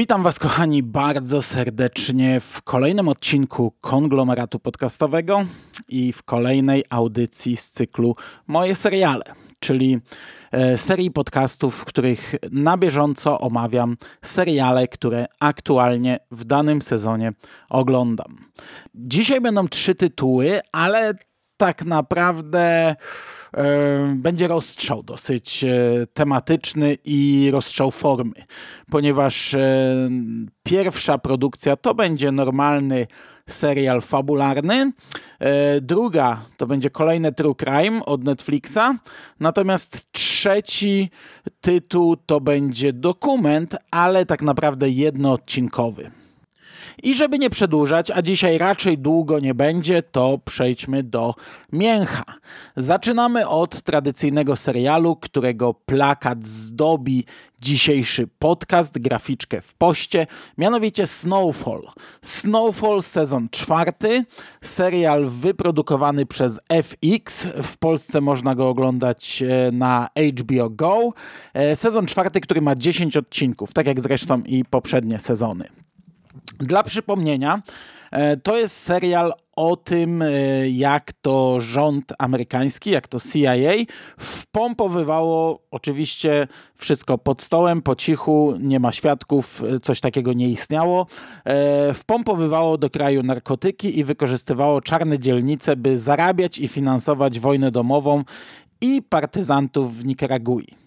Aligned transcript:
Witam 0.00 0.22
Was, 0.22 0.38
kochani, 0.38 0.82
bardzo 0.82 1.42
serdecznie 1.42 2.40
w 2.40 2.62
kolejnym 2.62 3.08
odcinku 3.08 3.72
konglomeratu 3.80 4.58
podcastowego 4.58 5.44
i 5.88 6.12
w 6.12 6.22
kolejnej 6.22 6.84
audycji 6.90 7.56
z 7.56 7.70
cyklu 7.70 8.16
Moje 8.46 8.74
seriale, 8.74 9.24
czyli 9.58 9.98
e, 10.52 10.78
serii 10.78 11.10
podcastów, 11.10 11.74
w 11.74 11.84
których 11.84 12.34
na 12.52 12.76
bieżąco 12.76 13.40
omawiam 13.40 13.96
seriale, 14.22 14.88
które 14.88 15.26
aktualnie 15.40 16.18
w 16.30 16.44
danym 16.44 16.82
sezonie 16.82 17.32
oglądam. 17.70 18.50
Dzisiaj 18.94 19.40
będą 19.40 19.68
trzy 19.68 19.94
tytuły, 19.94 20.60
ale 20.72 21.14
tak 21.56 21.84
naprawdę 21.84 22.96
będzie 24.14 24.48
rozstrzał 24.48 25.02
dosyć 25.02 25.64
e, 25.64 26.06
tematyczny 26.14 26.96
i 27.04 27.48
rozstrzał 27.52 27.90
formy, 27.90 28.34
ponieważ 28.90 29.54
e, 29.54 30.10
pierwsza 30.62 31.18
produkcja 31.18 31.76
to 31.76 31.94
będzie 31.94 32.32
normalny 32.32 33.06
serial 33.48 34.00
fabularny. 34.00 34.92
Druga 35.80 36.44
to 36.56 36.66
będzie 36.66 36.90
kolejny 36.90 37.32
True 37.32 37.54
Crime 37.54 38.04
od 38.04 38.24
Netflixa. 38.24 38.78
Natomiast 39.40 40.12
trzeci 40.12 41.10
tytuł 41.60 42.16
to 42.16 42.40
będzie 42.40 42.92
dokument, 42.92 43.76
ale 43.90 44.26
tak 44.26 44.42
naprawdę 44.42 44.88
jednoodcinkowy. 44.88 46.19
I 47.02 47.14
żeby 47.14 47.38
nie 47.38 47.50
przedłużać, 47.50 48.10
a 48.10 48.22
dzisiaj 48.22 48.58
raczej 48.58 48.98
długo 48.98 49.38
nie 49.38 49.54
będzie, 49.54 50.02
to 50.02 50.38
przejdźmy 50.44 51.02
do 51.02 51.34
mięcha. 51.72 52.24
Zaczynamy 52.76 53.48
od 53.48 53.82
tradycyjnego 53.82 54.56
serialu, 54.56 55.16
którego 55.16 55.74
plakat 55.74 56.46
zdobi 56.46 57.24
dzisiejszy 57.60 58.28
podcast, 58.38 58.98
graficzkę 58.98 59.60
w 59.60 59.74
poście, 59.74 60.26
mianowicie 60.58 61.06
Snowfall. 61.06 61.82
Snowfall 62.22 63.02
sezon 63.02 63.48
czwarty, 63.50 64.24
serial 64.62 65.28
wyprodukowany 65.28 66.26
przez 66.26 66.60
FX. 66.82 67.48
W 67.62 67.76
Polsce 67.76 68.20
można 68.20 68.54
go 68.54 68.68
oglądać 68.68 69.42
e, 69.42 69.72
na 69.72 70.08
HBO 70.40 70.70
Go. 70.70 71.12
E, 71.54 71.76
sezon 71.76 72.06
czwarty, 72.06 72.40
który 72.40 72.60
ma 72.60 72.74
10 72.74 73.16
odcinków, 73.16 73.72
tak 73.72 73.86
jak 73.86 74.00
zresztą 74.00 74.42
i 74.46 74.64
poprzednie 74.64 75.18
sezony. 75.18 75.64
Dla 76.60 76.82
przypomnienia, 76.82 77.62
e, 78.10 78.36
to 78.36 78.56
jest 78.56 78.76
serial 78.76 79.32
o 79.56 79.76
tym, 79.76 80.22
e, 80.22 80.28
jak 80.68 81.12
to 81.12 81.60
rząd 81.60 82.12
amerykański, 82.18 82.90
jak 82.90 83.08
to 83.08 83.18
CIA 83.20 83.72
wpompowywało 84.18 85.62
oczywiście 85.70 86.48
wszystko 86.76 87.18
pod 87.18 87.42
stołem, 87.42 87.82
po 87.82 87.96
cichu, 87.96 88.54
nie 88.58 88.80
ma 88.80 88.92
świadków, 88.92 89.62
e, 89.62 89.80
coś 89.80 90.00
takiego 90.00 90.32
nie 90.32 90.48
istniało. 90.48 91.06
Wpompowywało 91.94 92.78
do 92.78 92.90
kraju 92.90 93.22
narkotyki 93.22 93.98
i 93.98 94.04
wykorzystywało 94.04 94.80
czarne 94.80 95.18
dzielnice, 95.18 95.76
by 95.76 95.98
zarabiać 95.98 96.58
i 96.58 96.68
finansować 96.68 97.40
wojnę 97.40 97.70
domową 97.70 98.24
i 98.80 99.02
partyzantów 99.02 99.96
w 99.96 100.04
Nikaragui. 100.04 100.79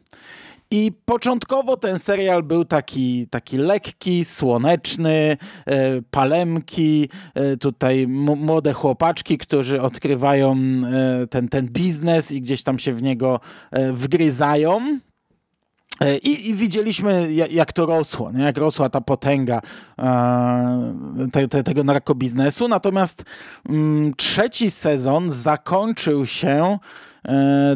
I 0.73 0.91
początkowo 1.05 1.77
ten 1.77 1.99
serial 1.99 2.43
był 2.43 2.66
taki, 2.66 3.27
taki 3.27 3.57
lekki, 3.57 4.25
słoneczny, 4.25 5.38
e, 5.66 6.02
palemki, 6.11 7.09
e, 7.35 7.57
tutaj 7.57 8.07
młode 8.07 8.73
chłopaczki, 8.73 9.38
którzy 9.38 9.81
odkrywają 9.81 10.55
e, 10.55 11.27
ten, 11.27 11.47
ten 11.47 11.67
biznes 11.67 12.31
i 12.31 12.41
gdzieś 12.41 12.63
tam 12.63 12.79
się 12.79 12.94
w 12.94 13.03
niego 13.03 13.39
wgryzają. 13.94 14.99
I, 16.23 16.49
I, 16.49 16.53
widzieliśmy, 16.53 17.34
jak 17.34 17.73
to 17.73 17.85
rosło, 17.85 18.31
nie? 18.31 18.44
jak 18.44 18.57
rosła 18.57 18.90
ta 18.90 19.01
potęga 19.01 19.61
te, 21.31 21.47
te, 21.47 21.63
tego 21.63 21.84
narkobiznesu. 21.84 22.67
Natomiast 22.67 23.23
mm, 23.69 24.13
trzeci 24.16 24.72
sezon 24.72 25.29
zakończył 25.29 26.25
się 26.25 26.79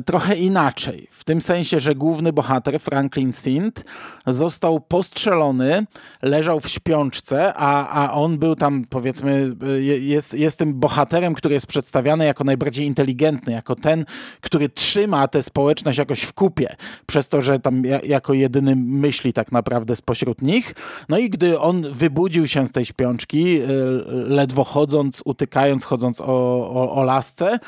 trochę 0.06 0.36
inaczej. 0.36 1.08
W 1.12 1.24
tym 1.24 1.42
sensie, 1.42 1.80
że 1.80 1.96
główny 1.96 2.34
bohater, 2.34 2.80
Franklin 2.80 3.34
Sint, 3.34 3.86
został 4.28 4.80
postrzelony, 4.80 5.86
leżał 6.22 6.60
w 6.60 6.68
śpiączce, 6.68 7.54
a, 7.54 7.88
a 7.88 8.14
on 8.14 8.38
był 8.38 8.56
tam, 8.56 8.86
powiedzmy, 8.90 9.56
jest, 10.00 10.34
jest 10.34 10.60
tym 10.60 10.80
bohaterem, 10.80 11.34
który 11.34 11.54
jest 11.54 11.68
przedstawiany 11.68 12.26
jako 12.26 12.44
najbardziej 12.44 12.86
inteligentny, 12.86 13.54
jako 13.54 13.76
ten, 13.76 14.06
który 14.42 14.70
trzyma 14.70 15.28
tę 15.28 15.44
społeczność 15.44 15.98
jakoś 15.98 16.22
w 16.22 16.34
kupie, 16.34 16.76
przez 17.06 17.28
to, 17.28 17.42
że 17.42 17.60
tam 17.60 17.84
jako 18.04 18.34
jedyny 18.34 18.76
myśli 18.76 19.34
tak 19.34 19.52
naprawdę 19.52 19.96
spośród 19.96 20.42
nich. 20.42 20.76
No 21.10 21.18
i 21.18 21.30
gdy 21.30 21.60
on 21.60 21.94
wybudził 21.94 22.48
się 22.48 22.66
z 22.66 22.72
tej 22.72 22.86
śpiączki, 22.86 23.60
e, 23.60 23.68
ledwo 24.12 24.64
chodząc, 24.64 25.22
utykając, 25.26 25.86
chodząc 25.86 26.22
o, 26.22 26.26
o, 26.70 26.92
o 26.92 27.04
lasce, 27.04 27.60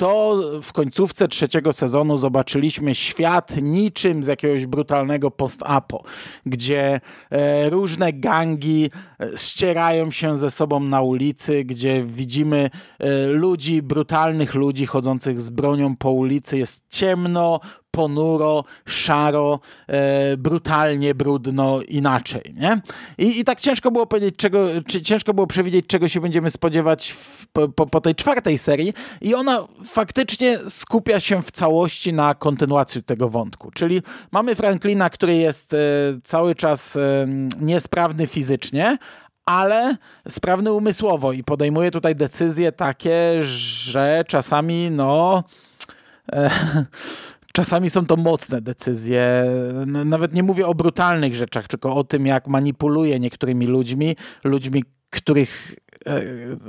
to 0.00 0.40
w 0.62 0.72
końcówce 0.72 1.28
trzeciego 1.28 1.72
sezonu 1.72 2.18
zobaczyliśmy 2.18 2.94
świat 2.94 3.56
niczym 3.62 4.24
z 4.24 4.26
jakiegoś 4.26 4.66
brutalnego 4.66 5.30
post-apo, 5.30 6.02
gdzie 6.46 7.00
e, 7.30 7.70
różne 7.70 8.12
gangi 8.12 8.90
e, 9.20 9.38
ścierają 9.38 10.10
się 10.10 10.36
ze 10.36 10.50
sobą 10.50 10.80
na 10.80 11.02
ulicy, 11.02 11.64
gdzie 11.64 12.04
widzimy 12.04 12.70
e, 12.98 13.26
ludzi, 13.26 13.82
brutalnych 13.82 14.54
ludzi 14.54 14.86
chodzących 14.86 15.40
z 15.40 15.50
bronią 15.50 15.96
po 15.96 16.10
ulicy. 16.10 16.58
Jest 16.58 16.84
ciemno, 16.88 17.60
ponuro, 17.90 18.64
szaro, 18.86 19.60
e, 19.86 20.36
brutalnie, 20.36 21.14
brudno, 21.14 21.80
inaczej. 21.82 22.54
Nie? 22.56 22.80
I, 23.18 23.40
I 23.40 23.44
tak 23.44 23.60
ciężko 23.60 23.90
było 23.90 24.06
powiedzieć, 24.06 24.36
czego, 24.36 24.66
czy, 24.86 25.02
ciężko 25.02 25.34
było 25.34 25.46
przewidzieć, 25.46 25.86
czego 25.86 26.08
się 26.08 26.20
będziemy 26.20 26.50
spodziewać 26.50 27.12
w, 27.12 27.46
po, 27.46 27.86
po, 27.86 28.00
tej 28.00 28.14
czwartej 28.14 28.58
serii. 28.58 28.92
I 29.20 29.34
ona 29.34 29.66
faktycznie 29.84 30.58
skupia 30.68 31.20
się 31.20 31.42
w 31.42 31.50
całości 31.50 32.12
na 32.12 32.34
kontynuacji 32.34 33.02
tego 33.02 33.28
wątku. 33.28 33.70
Czyli 33.70 34.02
mamy 34.32 34.54
Franklina, 34.54 35.10
który 35.10 35.36
jest 35.36 35.74
e, 35.74 35.76
cały 36.24 36.54
czas 36.54 36.96
e, 36.96 37.26
niesprawny 37.60 38.26
fizycznie, 38.26 38.98
ale 39.44 39.96
sprawny 40.28 40.72
umysłowo 40.72 41.32
i 41.32 41.44
podejmuje 41.44 41.90
tutaj 41.90 42.16
decyzje 42.16 42.72
takie, 42.72 43.42
że 43.42 44.24
czasami 44.28 44.90
no. 44.90 45.44
E, 46.32 46.50
Czasami 47.60 47.90
są 47.90 48.06
to 48.06 48.16
mocne 48.16 48.60
decyzje. 48.60 49.44
Nawet 49.86 50.32
nie 50.32 50.42
mówię 50.42 50.66
o 50.66 50.74
brutalnych 50.74 51.34
rzeczach, 51.34 51.68
tylko 51.68 51.94
o 51.94 52.04
tym, 52.04 52.26
jak 52.26 52.48
manipuluje 52.48 53.20
niektórymi 53.20 53.66
ludźmi, 53.66 54.16
ludźmi, 54.44 54.84
których 55.10 55.74
e, 56.06 56.22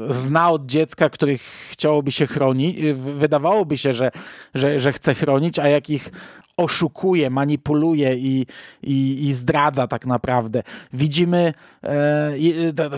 zna 0.09 0.51
od 0.51 0.65
dziecka, 0.65 1.09
których 1.09 1.41
chciałoby 1.41 2.11
się 2.11 2.27
chronić. 2.27 2.77
Wydawałoby 2.93 3.77
się, 3.77 3.93
że, 3.93 4.11
że, 4.53 4.79
że 4.79 4.93
chce 4.93 5.13
chronić, 5.13 5.59
a 5.59 5.67
jak 5.67 5.89
ich 5.89 6.11
oszukuje, 6.57 7.29
manipuluje 7.29 8.15
i, 8.15 8.45
i, 8.83 9.27
i 9.27 9.33
zdradza 9.33 9.87
tak 9.87 10.05
naprawdę. 10.05 10.63
Widzimy, 10.93 11.53
e, 11.83 12.33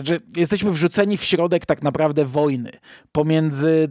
że 0.04 0.18
jesteśmy 0.36 0.70
wrzuceni 0.70 1.16
w 1.16 1.24
środek 1.24 1.66
tak 1.66 1.82
naprawdę 1.82 2.24
wojny 2.24 2.70
pomiędzy 3.12 3.88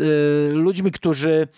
e, 0.00 0.04
ludźmi, 0.52 0.90
którzy 0.90 1.48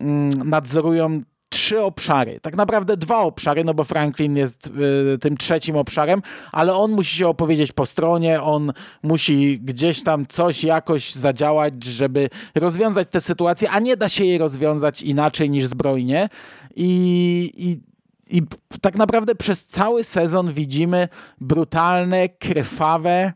mm, 0.00 0.28
nadzorują 0.28 1.22
trzy 1.48 1.82
obszary, 1.82 2.40
tak 2.40 2.56
naprawdę 2.56 2.96
dwa 2.96 3.18
obszary, 3.18 3.64
no 3.64 3.74
bo 3.74 3.84
Franklin 3.84 4.36
jest 4.36 4.66
y, 5.14 5.18
tym 5.18 5.36
trzecim 5.36 5.76
obszarem, 5.76 6.22
ale 6.52 6.74
on 6.74 6.90
musi 6.92 7.16
się 7.16 7.28
opowiedzieć 7.28 7.72
po 7.72 7.86
stronie, 7.86 8.42
on 8.42 8.72
musi 9.02 9.60
gdzieś 9.60 10.02
tam 10.02 10.26
coś 10.26 10.64
jakoś 10.64 11.14
zadziałać, 11.14 11.84
żeby 11.84 12.28
rozwiązać 12.54 13.08
tę 13.10 13.20
sytuację, 13.20 13.70
a 13.70 13.78
nie 13.78 13.96
da 13.96 14.08
się 14.08 14.24
jej 14.24 14.38
rozwiązać 14.38 15.02
inaczej 15.02 15.50
niż 15.50 15.66
zbrojnie. 15.66 16.28
I, 16.76 17.52
i 17.56 17.96
i 18.30 18.42
tak 18.80 18.96
naprawdę 18.96 19.34
przez 19.34 19.66
cały 19.66 20.04
sezon 20.04 20.52
widzimy 20.52 21.08
brutalne, 21.40 22.28
krwawe, 22.28 23.32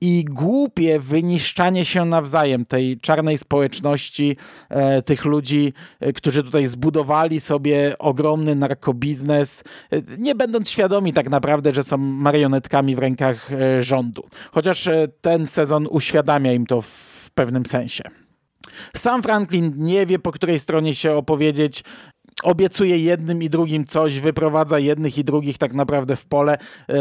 i 0.00 0.24
głupie 0.24 1.00
wyniszczanie 1.00 1.84
się 1.84 2.04
nawzajem 2.04 2.66
tej 2.66 3.00
czarnej 3.00 3.38
społeczności, 3.38 4.36
e, 4.68 5.02
tych 5.02 5.24
ludzi, 5.24 5.72
e, 6.00 6.12
którzy 6.12 6.42
tutaj 6.42 6.66
zbudowali 6.66 7.40
sobie 7.40 7.98
ogromny 7.98 8.54
narkobiznes, 8.54 9.64
e, 9.90 10.02
nie 10.18 10.34
będąc 10.34 10.70
świadomi 10.70 11.12
tak 11.12 11.30
naprawdę, 11.30 11.74
że 11.74 11.82
są 11.82 11.96
marionetkami 11.96 12.96
w 12.96 12.98
rękach 12.98 13.52
e, 13.52 13.82
rządu. 13.82 14.24
Chociaż 14.52 14.86
e, 14.86 15.08
ten 15.20 15.46
sezon 15.46 15.88
uświadamia 15.90 16.52
im 16.52 16.66
to 16.66 16.82
w 16.82 17.30
pewnym 17.34 17.66
sensie. 17.66 18.04
Sam 18.96 19.22
Franklin 19.22 19.72
nie 19.76 20.06
wie, 20.06 20.18
po 20.18 20.32
której 20.32 20.58
stronie 20.58 20.94
się 20.94 21.12
opowiedzieć 21.12 21.84
obiecuje 22.42 22.98
jednym 22.98 23.42
i 23.42 23.50
drugim 23.50 23.84
coś, 23.84 24.20
wyprowadza 24.20 24.78
jednych 24.78 25.18
i 25.18 25.24
drugich 25.24 25.58
tak 25.58 25.74
naprawdę 25.74 26.16
w 26.16 26.24
pole, 26.24 26.58
e, 26.88 26.94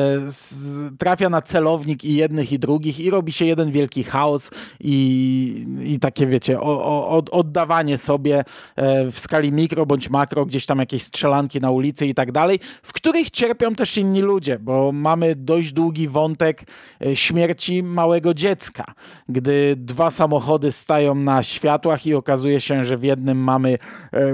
trafia 0.98 1.30
na 1.30 1.42
celownik 1.42 2.04
i 2.04 2.16
jednych 2.16 2.52
i 2.52 2.60
drugich 2.60 3.00
i 3.00 3.10
robi 3.10 3.32
się 3.32 3.46
jeden 3.46 3.72
wielki 3.72 4.04
chaos 4.04 4.52
i, 4.80 5.68
i 5.82 6.00
takie 6.00 6.28
wiecie, 6.28 6.62
oddawanie 7.32 7.98
sobie 7.98 8.44
e, 8.76 9.12
w 9.12 9.20
skali 9.20 9.52
mikro 9.52 9.86
bądź 9.86 10.10
makro, 10.10 10.46
gdzieś 10.46 10.66
tam 10.66 10.80
jakieś 10.80 11.04
strzelanki 11.04 11.62
na 11.62 11.72
ulicy 11.72 12.08
i 12.08 12.14
tak 12.14 12.32
dalej, 12.32 12.60
w 12.84 12.94
których 12.94 13.32
cierpią 13.32 13.76
też 13.76 13.98
inni 13.98 14.22
ludzie, 14.22 14.60
bo 14.60 14.92
mamy 14.92 15.36
dość 15.36 15.74
długi 15.74 16.08
wątek 16.08 16.64
e, 17.06 17.16
śmierci 17.16 17.84
małego 17.84 18.34
dziecka, 18.34 18.86
gdy 19.30 19.76
dwa 19.78 20.12
samochody 20.12 20.72
stają 20.72 21.16
na 21.16 21.44
światłach 21.44 22.06
i 22.06 22.14
okazuje 22.14 22.60
się, 22.60 22.84
że 22.84 22.98
w 22.98 23.04
jednym 23.04 23.38
mamy 23.38 23.78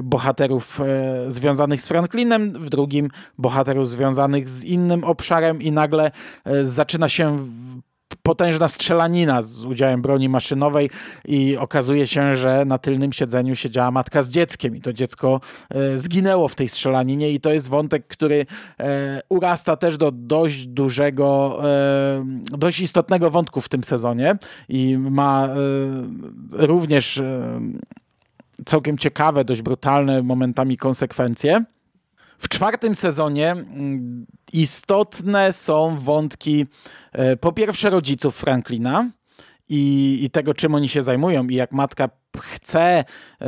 bohaterów 0.04 0.80
związanych 1.28 1.82
z 1.82 1.88
Franklinem, 1.88 2.54
w 2.54 2.70
drugim 2.70 3.10
bohaterów 3.38 3.90
związanych 3.90 4.50
z 4.50 4.64
innym 4.64 5.04
obszarem 5.04 5.62
i 5.62 5.72
nagle 5.72 6.12
e, 6.46 6.66
zaczyna 6.66 7.10
się 7.10 7.48
potężna 8.24 8.68
strzelanina 8.68 9.42
z 9.42 9.66
udziałem 9.66 10.02
broni 10.02 10.30
maszynowej 10.30 10.90
i 11.26 11.58
okazuje 11.58 12.08
się, 12.08 12.36
że 12.36 12.66
na 12.66 12.78
tylnym 12.78 13.14
siedzeniu 13.14 13.56
siedziała 13.56 13.92
matka 13.92 14.22
z 14.22 14.30
dzieckiem 14.30 14.76
i 14.76 14.82
to 14.82 14.94
dziecko 14.94 15.42
e, 15.70 15.98
zginęło 15.98 16.48
w 16.48 16.56
tej 16.56 16.70
strzelaninie 16.70 17.32
i 17.32 17.40
to 17.40 17.54
jest 17.54 17.68
wątek, 17.68 18.08
który 18.08 18.46
e, 18.80 19.22
urasta 19.30 19.78
też 19.78 19.98
do 19.98 20.12
dość 20.12 20.66
dużego, 20.66 21.60
dość 22.46 22.80
istotnego 22.80 23.32
wątku 23.32 23.62
w 23.62 23.70
tym 23.70 23.84
sezonie 23.84 24.38
i 24.70 24.98
ma 24.98 25.50
również 26.52 27.22
całkiem 28.66 28.98
ciekawe, 28.98 29.46
dość 29.46 29.62
brutalne 29.62 30.24
momentami 30.24 30.78
konsekwencje. 30.78 31.64
W 32.38 32.50
czwartym 32.50 32.96
sezonie 32.96 33.52
mm, 33.52 34.26
istotne 34.54 35.54
są 35.54 35.98
wątki 35.98 36.66
e, 37.12 37.38
po 37.38 37.52
pierwsze 37.52 37.90
rodziców 37.90 38.36
Franklina 38.36 39.12
i, 39.70 40.20
i 40.24 40.30
tego, 40.30 40.54
czym 40.54 40.76
oni 40.76 40.90
się 40.90 41.04
zajmują 41.04 41.48
i 41.48 41.56
jak 41.56 41.72
matka 41.72 42.10
chce 42.38 43.04
yy, 43.42 43.48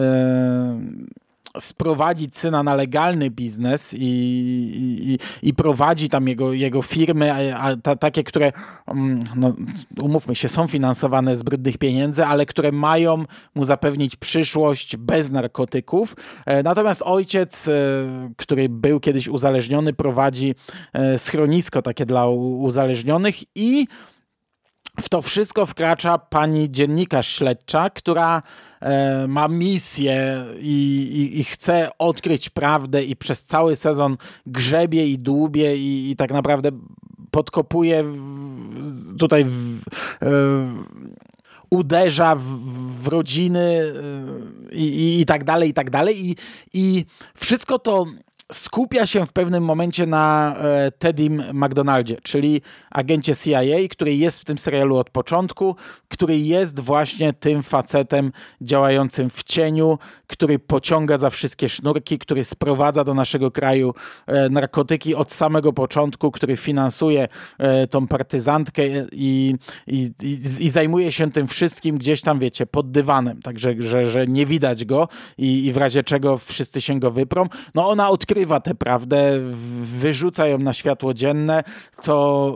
sprowadzić 1.60 2.38
syna 2.38 2.64
na 2.64 2.76
legalny 2.76 3.30
biznes 3.30 3.94
i, 3.94 4.00
i, 4.02 5.20
i 5.50 5.54
prowadzi 5.54 6.10
tam 6.10 6.28
jego, 6.28 6.54
jego 6.54 6.82
firmy, 6.82 7.54
a, 7.56 7.76
ta, 7.76 7.96
takie, 7.96 8.24
które, 8.24 8.52
mm, 8.88 9.20
no, 9.36 9.56
umówmy 10.02 10.36
się, 10.36 10.50
są 10.50 10.68
finansowane 10.68 11.36
z 11.36 11.44
brudnych 11.44 11.78
pieniędzy, 11.78 12.26
ale 12.26 12.46
które 12.46 12.72
mają 12.72 13.26
mu 13.56 13.66
zapewnić 13.66 14.16
przyszłość 14.16 14.98
bez 14.98 15.32
narkotyków. 15.32 16.16
E, 16.46 16.64
natomiast 16.64 17.02
ojciec, 17.06 17.68
e, 17.68 17.72
który 18.38 18.70
był 18.70 19.00
kiedyś 19.00 19.28
uzależniony, 19.28 19.94
prowadzi 19.94 20.56
e, 20.94 21.18
schronisko 21.18 21.82
takie 21.82 22.06
dla 22.06 22.28
uzależnionych 22.28 23.36
i 23.56 23.88
w 25.02 25.10
to 25.10 25.22
wszystko 25.22 25.66
wkracza 25.66 26.18
pani 26.18 26.72
dziennikarz 26.72 27.28
śledcza, 27.28 27.90
która 27.90 28.42
ma 29.28 29.48
misję 29.48 30.46
i, 30.60 31.10
i, 31.14 31.40
i, 31.40 31.44
chce 31.44 31.90
odkryć 32.00 32.50
prawdę 32.50 33.04
i 33.04 33.16
przez 33.16 33.44
cały 33.44 33.76
sezon 33.76 34.18
grzebie 34.46 35.08
i 35.08 35.18
dłubie 35.18 35.78
i, 35.78 36.12
i 36.12 36.16
tak 36.16 36.32
naprawdę 36.32 36.72
podkopuje 37.32 38.04
w, 38.04 39.18
tutaj 39.18 39.46
w, 39.46 39.82
e, 40.22 40.28
uderza 41.70 42.36
w, 42.36 42.44
w 43.04 43.08
rodziny 43.08 43.94
e, 44.72 44.76
i, 44.76 45.20
i, 45.22 45.26
tak 45.26 45.44
dalej, 45.44 45.70
i 45.70 45.74
tak 45.74 45.90
dalej. 45.90 46.30
I, 46.30 46.36
I 46.74 47.06
wszystko 47.36 47.80
to 47.80 48.06
skupia 48.54 49.06
się 49.06 49.26
w 49.26 49.34
pewnym 49.34 49.64
momencie 49.64 50.06
na 50.06 50.56
e, 50.58 50.92
Teddym 50.92 51.44
McDonaldzie, 51.54 52.18
czyli 52.24 52.62
agencie 52.92 53.36
CIA, 53.36 53.88
który 53.90 54.16
jest 54.16 54.42
w 54.42 54.46
tym 54.46 54.58
serialu 54.58 54.98
od 54.98 55.10
początku, 55.10 55.76
który 56.10 56.38
jest 56.38 56.80
właśnie 56.80 57.34
tym 57.34 57.64
facetem 57.64 58.32
działającym 58.62 59.30
w 59.30 59.44
cieniu, 59.44 59.98
który 60.28 60.60
pociąga 60.60 61.18
za 61.18 61.30
wszystkie 61.30 61.70
sznurki, 61.70 62.20
który 62.20 62.44
sprowadza 62.44 63.04
do 63.04 63.14
naszego 63.14 63.52
kraju 63.52 63.94
e, 64.28 64.50
narkotyki 64.50 65.16
od 65.16 65.32
samego 65.32 65.74
początku, 65.74 66.32
który 66.32 66.58
finansuje 66.58 67.28
e, 67.58 67.88
tą 67.88 68.08
partyzantkę 68.08 68.84
i, 69.12 69.56
i, 69.88 70.12
i, 70.22 70.40
i 70.60 70.70
zajmuje 70.70 71.12
się 71.12 71.32
tym 71.32 71.48
wszystkim 71.48 71.98
gdzieś 71.98 72.22
tam, 72.22 72.40
wiecie, 72.40 72.66
pod 72.66 72.92
dywanem, 72.92 73.42
także 73.42 73.76
że, 73.80 74.06
że 74.06 74.28
nie 74.28 74.46
widać 74.46 74.86
go 74.86 75.08
i, 75.38 75.66
i 75.66 75.74
w 75.74 75.78
razie 75.78 76.04
czego 76.04 76.38
wszyscy 76.38 76.82
się 76.82 77.00
go 77.00 77.12
wyprą. 77.12 77.48
No 77.76 77.90
ona 77.90 78.10
odkrywa 78.44 78.60
tę 78.60 78.76
prawdę, 78.76 79.40
wyrzuca 79.82 80.48
ją 80.48 80.58
na 80.58 80.74
światło 80.74 81.14
dzienne, 81.14 81.64
co 82.02 82.56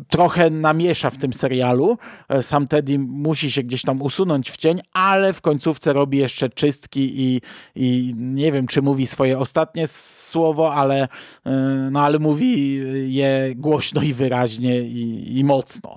e, 0.00 0.04
trochę 0.08 0.50
namiesza 0.50 1.10
w 1.10 1.18
tym 1.18 1.32
serialu. 1.32 1.98
Sam 2.42 2.66
Teddy 2.66 2.98
musi 2.98 3.50
się 3.50 3.62
gdzieś 3.62 3.82
tam 3.82 4.02
usunąć 4.02 4.50
w 4.50 4.56
cień, 4.56 4.80
ale 4.92 5.32
w 5.32 5.40
końcówce 5.40 5.92
robi 5.92 6.18
jeszcze 6.18 6.48
czy 6.48 6.54
czystki 6.54 7.20
i, 7.20 7.40
i 7.74 8.14
nie 8.16 8.52
wiem, 8.52 8.66
czy 8.66 8.82
mówi 8.82 9.06
swoje 9.06 9.38
ostatnie 9.38 9.86
słowo, 9.86 10.74
ale, 10.74 11.04
y, 11.04 11.50
no, 11.90 12.00
ale 12.00 12.18
mówi 12.18 12.80
je 13.14 13.54
głośno 13.56 14.02
i 14.02 14.12
wyraźnie 14.12 14.80
i, 14.80 15.38
i 15.38 15.44
mocno. 15.44 15.96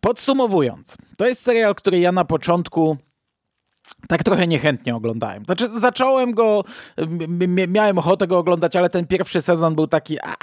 Podsumowując, 0.00 0.96
to 1.16 1.26
jest 1.26 1.42
serial, 1.42 1.74
który 1.74 1.98
ja 1.98 2.12
na 2.12 2.24
początku 2.24 2.96
tak 4.08 4.24
trochę 4.24 4.46
niechętnie 4.46 4.96
oglądałem. 4.96 5.44
Znaczy, 5.44 5.78
zacząłem 5.78 6.34
go, 6.34 6.64
miałem 7.68 7.98
ochotę 7.98 8.26
go 8.26 8.38
oglądać, 8.38 8.76
ale 8.76 8.90
ten 8.90 9.06
pierwszy 9.06 9.42
sezon 9.42 9.74
był 9.74 9.86
taki, 9.86 10.20
a, 10.20 10.36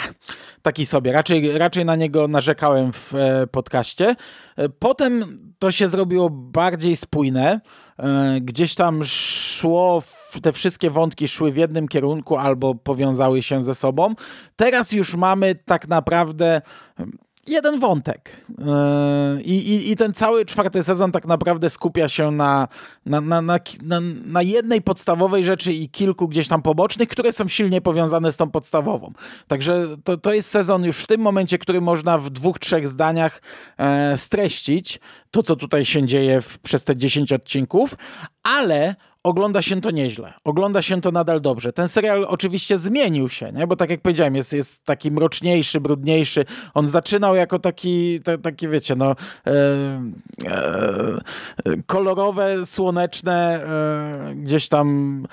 taki 0.62 0.86
sobie. 0.86 1.12
Raczej, 1.12 1.58
raczej 1.58 1.86
na 1.86 1.96
niego 1.96 2.28
narzekałem 2.28 2.94
w 2.94 3.16
e, 3.16 3.48
podcaście. 3.48 4.16
E, 4.56 4.70
potem 4.70 5.40
to 5.60 5.72
się 5.72 5.88
zrobiło 5.88 6.30
bardziej 6.30 6.96
spójne. 6.96 7.62
E, 8.00 8.38
gdzieś 8.42 8.76
tam 8.76 9.04
szło, 9.06 10.04
te 10.42 10.54
wszystkie 10.54 10.90
wątki 10.90 11.28
szły 11.28 11.52
w 11.52 11.58
jednym 11.58 11.88
kierunku 11.88 12.38
albo 12.38 12.76
powiązały 12.76 13.44
się 13.44 13.64
ze 13.64 13.74
sobą. 13.76 14.16
Teraz 14.56 14.92
już 14.92 15.16
mamy 15.16 15.56
tak 15.66 15.88
naprawdę 15.88 16.62
jeden 17.48 17.80
wątek. 17.80 18.32
Yy, 18.50 19.42
I, 19.42 19.74
i, 19.74 19.92
I, 19.92 19.96
ten 19.96 20.14
cały 20.14 20.46
czwarty 20.46 20.84
sezon 20.84 21.12
tak 21.12 21.26
naprawdę 21.26 21.70
skupia 21.70 22.10
się 22.10 22.32
na, 22.32 22.68
na, 23.06 23.22
na, 23.22 23.42
na, 23.42 23.60
na, 24.26 24.42
jednej 24.42 24.82
podstawowej 24.82 25.44
rzeczy 25.44 25.74
i 25.74 25.90
kilku 25.90 26.28
gdzieś 26.28 26.48
tam 26.48 26.62
pobocznych, 26.62 27.10
które 27.10 27.34
są 27.34 27.48
silnie 27.48 27.82
powiązane 27.82 28.32
z 28.32 28.38
tą 28.38 28.52
podstawową. 28.52 29.14
Także 29.48 29.88
to, 30.04 30.18
to 30.18 30.34
jest 30.34 30.50
sezon 30.50 30.84
już 30.84 30.98
w 30.98 31.08
tym 31.08 31.22
momencie, 31.22 31.58
który 31.58 31.82
można 31.82 32.18
w 32.18 32.30
dwóch, 32.30 32.60
trzech 32.60 32.88
zdaniach 32.88 33.42
e, 33.78 34.18
streścić 34.18 35.00
to, 35.32 35.44
co 35.44 35.56
tutaj 35.56 35.86
się 35.86 36.06
dzieje 36.06 36.42
w, 36.42 36.60
przez 36.60 36.84
te 36.84 36.98
10 36.98 37.34
odcinków, 37.34 37.96
ale 38.44 38.96
ogląda 39.28 39.62
się 39.62 39.82
to 39.82 39.92
nieźle. 39.92 40.34
Ogląda 40.44 40.82
się 40.82 41.02
to 41.02 41.12
nadal 41.12 41.42
dobrze. 41.42 41.74
Ten 41.74 41.88
serial 41.88 42.26
oczywiście 42.30 42.78
zmienił 42.78 43.30
się, 43.30 43.52
nie? 43.52 43.68
bo 43.68 43.76
tak 43.76 43.90
jak 43.90 44.02
powiedziałem, 44.02 44.36
jest, 44.36 44.54
jest 44.54 44.84
taki 44.84 45.12
mroczniejszy, 45.12 45.82
brudniejszy. 45.82 46.46
On 46.74 46.88
zaczynał 46.88 47.36
jako 47.36 47.60
taki, 47.60 48.20
ta, 48.20 48.38
taki 48.38 48.68
wiecie, 48.68 48.96
no 48.96 49.16
e, 49.48 49.52
e, 50.46 51.18
kolorowe, 51.86 52.66
słoneczne, 52.66 53.64
e, 53.64 54.36
gdzieś 54.36 54.70
tam 54.70 55.28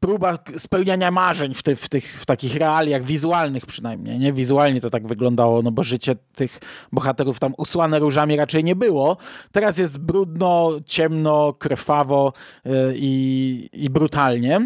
próba 0.00 0.38
spełniania 0.58 1.10
marzeń 1.10 1.54
w, 1.54 1.62
ty, 1.62 1.76
w, 1.76 1.88
tych, 1.88 2.20
w 2.20 2.26
takich 2.26 2.56
realiach 2.56 3.02
wizualnych 3.02 3.66
przynajmniej, 3.66 4.18
nie? 4.18 4.32
Wizualnie 4.32 4.80
to 4.80 4.90
tak 4.90 5.06
wyglądało, 5.06 5.62
no 5.62 5.70
bo 5.70 5.84
życie 5.84 6.16
tych 6.34 6.60
bohaterów 6.92 7.38
tam 7.38 7.54
usłane 7.56 7.98
różami 7.98 8.36
raczej 8.36 8.64
nie 8.64 8.76
było. 8.76 9.16
Teraz 9.52 9.78
jest 9.78 9.98
brudno, 9.98 10.70
ciemno, 10.86 11.52
krwawo 11.52 12.32
e, 12.66 12.70
i 13.72 13.90
brutalnie. 13.90 14.60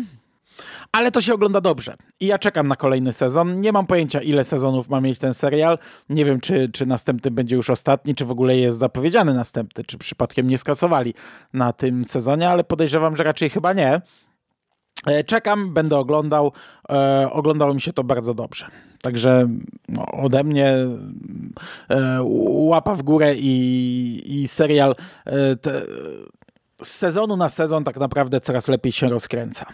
Ale 0.92 1.12
to 1.12 1.20
się 1.20 1.34
ogląda 1.34 1.60
dobrze. 1.60 1.94
I 2.20 2.26
ja 2.26 2.38
czekam 2.38 2.68
na 2.68 2.76
kolejny 2.76 3.12
sezon. 3.12 3.60
Nie 3.60 3.72
mam 3.72 3.86
pojęcia, 3.86 4.20
ile 4.20 4.44
sezonów 4.44 4.88
ma 4.88 5.00
mieć 5.00 5.18
ten 5.18 5.34
serial. 5.34 5.78
Nie 6.08 6.24
wiem, 6.24 6.40
czy, 6.40 6.68
czy 6.72 6.86
następny 6.86 7.30
będzie 7.30 7.56
już 7.56 7.70
ostatni, 7.70 8.14
czy 8.14 8.24
w 8.24 8.30
ogóle 8.30 8.56
jest 8.56 8.78
zapowiedziany 8.78 9.34
następny, 9.34 9.84
czy 9.84 9.98
przypadkiem 9.98 10.46
nie 10.46 10.58
skasowali 10.58 11.14
na 11.52 11.72
tym 11.72 12.04
sezonie, 12.04 12.48
ale 12.48 12.64
podejrzewam, 12.64 13.16
że 13.16 13.24
raczej 13.24 13.50
chyba 13.50 13.72
nie. 13.72 14.00
E, 15.06 15.24
czekam, 15.24 15.74
będę 15.74 15.98
oglądał. 15.98 16.52
E, 16.90 17.28
oglądało 17.32 17.74
mi 17.74 17.80
się 17.80 17.92
to 17.92 18.04
bardzo 18.04 18.34
dobrze. 18.34 18.66
Także 19.02 19.48
no, 19.88 20.06
ode 20.06 20.44
mnie 20.44 20.66
e, 20.68 22.18
łapa 22.48 22.94
w 22.94 23.02
górę 23.02 23.34
i, 23.36 24.22
i 24.26 24.48
serial 24.48 24.94
e, 25.24 25.56
te, 25.56 25.82
z 26.84 26.90
sezonu 26.90 27.36
na 27.36 27.48
sezon 27.48 27.84
tak 27.84 27.96
naprawdę 27.96 28.40
coraz 28.40 28.68
lepiej 28.68 28.92
się 28.92 29.08
rozkręca. 29.08 29.66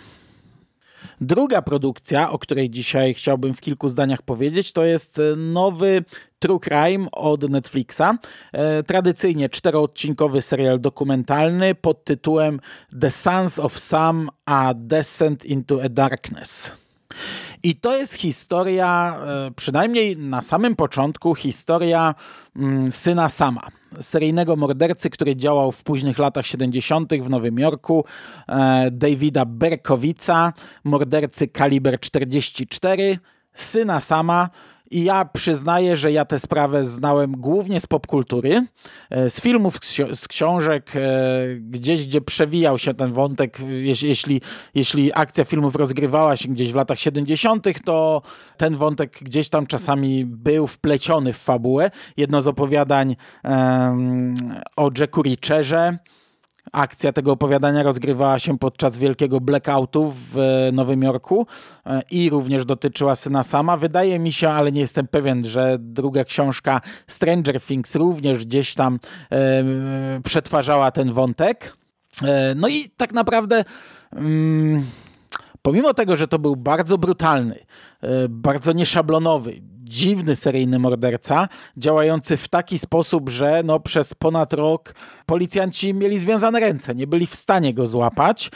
Druga 1.20 1.62
produkcja, 1.62 2.30
o 2.30 2.38
której 2.38 2.70
dzisiaj 2.70 3.14
chciałbym 3.14 3.54
w 3.54 3.60
kilku 3.60 3.88
zdaniach 3.88 4.22
powiedzieć, 4.22 4.72
to 4.72 4.84
jest 4.84 5.20
nowy 5.36 6.04
True 6.38 6.60
Crime 6.60 7.10
od 7.12 7.50
Netflixa. 7.50 8.18
E, 8.52 8.82
tradycyjnie 8.82 9.48
czteroodcinkowy 9.48 10.42
serial 10.42 10.80
dokumentalny 10.80 11.74
pod 11.74 12.04
tytułem 12.04 12.60
The 13.00 13.10
Sons 13.10 13.58
of 13.58 13.78
Sam 13.78 14.28
a 14.44 14.74
Descent 14.74 15.44
into 15.44 15.82
a 15.82 15.88
Darkness. 15.88 16.72
I 17.62 17.76
to 17.76 17.96
jest 17.96 18.14
historia, 18.14 19.18
e, 19.26 19.50
przynajmniej 19.50 20.16
na 20.16 20.42
samym 20.42 20.76
początku, 20.76 21.34
historia 21.34 22.14
mm, 22.56 22.92
syna 22.92 23.28
Sama, 23.28 23.68
seryjnego 24.00 24.56
mordercy, 24.56 25.10
który 25.10 25.36
działał 25.36 25.72
w 25.72 25.82
późnych 25.82 26.18
latach 26.18 26.46
70. 26.46 27.12
w 27.22 27.30
Nowym 27.30 27.58
Jorku, 27.58 28.04
e, 28.48 28.90
Davida 28.90 29.44
Berkowica, 29.44 30.52
mordercy 30.84 31.48
kaliber 31.48 32.00
44, 32.00 33.18
syna 33.54 34.00
Sama, 34.00 34.50
ja 34.90 35.24
przyznaję, 35.24 35.96
że 35.96 36.12
ja 36.12 36.24
tę 36.24 36.38
sprawę 36.38 36.84
znałem 36.84 37.32
głównie 37.32 37.80
z 37.80 37.86
popkultury, 37.86 38.66
e, 39.10 39.30
z 39.30 39.40
filmów, 39.40 39.78
z 40.14 40.28
książek, 40.28 40.92
e, 40.96 41.00
gdzieś, 41.60 42.06
gdzie 42.06 42.20
przewijał 42.20 42.78
się 42.78 42.94
ten 42.94 43.12
wątek. 43.12 43.58
Jeśli, 44.02 44.40
jeśli 44.74 45.12
akcja 45.14 45.44
filmów 45.44 45.74
rozgrywała 45.74 46.36
się 46.36 46.48
gdzieś 46.48 46.72
w 46.72 46.74
latach 46.74 46.98
70., 46.98 47.82
to 47.84 48.22
ten 48.56 48.76
wątek 48.76 49.18
gdzieś 49.22 49.48
tam 49.48 49.66
czasami 49.66 50.24
był 50.24 50.66
wpleciony 50.66 51.32
w 51.32 51.38
fabułę. 51.38 51.90
Jedno 52.16 52.42
z 52.42 52.46
opowiadań 52.46 53.16
um, 53.44 54.34
o 54.76 54.90
Jacku 54.98 55.22
Richerze, 55.22 55.98
Akcja 56.72 57.12
tego 57.12 57.32
opowiadania 57.32 57.82
rozgrywała 57.82 58.38
się 58.38 58.58
podczas 58.58 58.98
wielkiego 58.98 59.40
blackoutu 59.40 60.14
w 60.32 60.38
e, 60.38 60.72
Nowym 60.72 61.02
Jorku 61.02 61.46
e, 61.86 62.02
i 62.10 62.30
również 62.30 62.64
dotyczyła 62.64 63.16
syna 63.16 63.42
sama. 63.42 63.76
Wydaje 63.76 64.18
mi 64.18 64.32
się, 64.32 64.48
ale 64.48 64.72
nie 64.72 64.80
jestem 64.80 65.08
pewien, 65.08 65.44
że 65.44 65.76
druga 65.80 66.24
książka 66.24 66.80
Stranger 67.06 67.60
Things 67.60 67.94
również 67.94 68.46
gdzieś 68.46 68.74
tam 68.74 68.98
e, 69.32 69.64
przetwarzała 70.24 70.90
ten 70.90 71.12
wątek. 71.12 71.76
E, 72.22 72.54
no 72.54 72.68
i 72.68 72.90
tak 72.96 73.12
naprawdę. 73.12 73.64
Mm, 74.12 74.86
pomimo 75.62 75.94
tego, 75.94 76.16
że 76.16 76.28
to 76.28 76.38
był 76.38 76.56
bardzo 76.56 76.98
brutalny, 76.98 77.58
e, 78.00 78.08
bardzo 78.28 78.72
nieszablonowy, 78.72 79.60
dziwny 79.88 80.36
seryjny 80.36 80.78
morderca, 80.78 81.48
działający 81.76 82.36
w 82.36 82.48
taki 82.48 82.78
sposób, 82.78 83.28
że 83.30 83.62
no, 83.64 83.80
przez 83.80 84.14
ponad 84.14 84.52
rok 84.52 84.94
policjanci 85.26 85.94
mieli 85.94 86.18
związane 86.18 86.60
ręce, 86.60 86.94
nie 86.94 87.06
byli 87.06 87.26
w 87.26 87.34
stanie 87.34 87.74
go 87.74 87.86
złapać, 87.86 88.50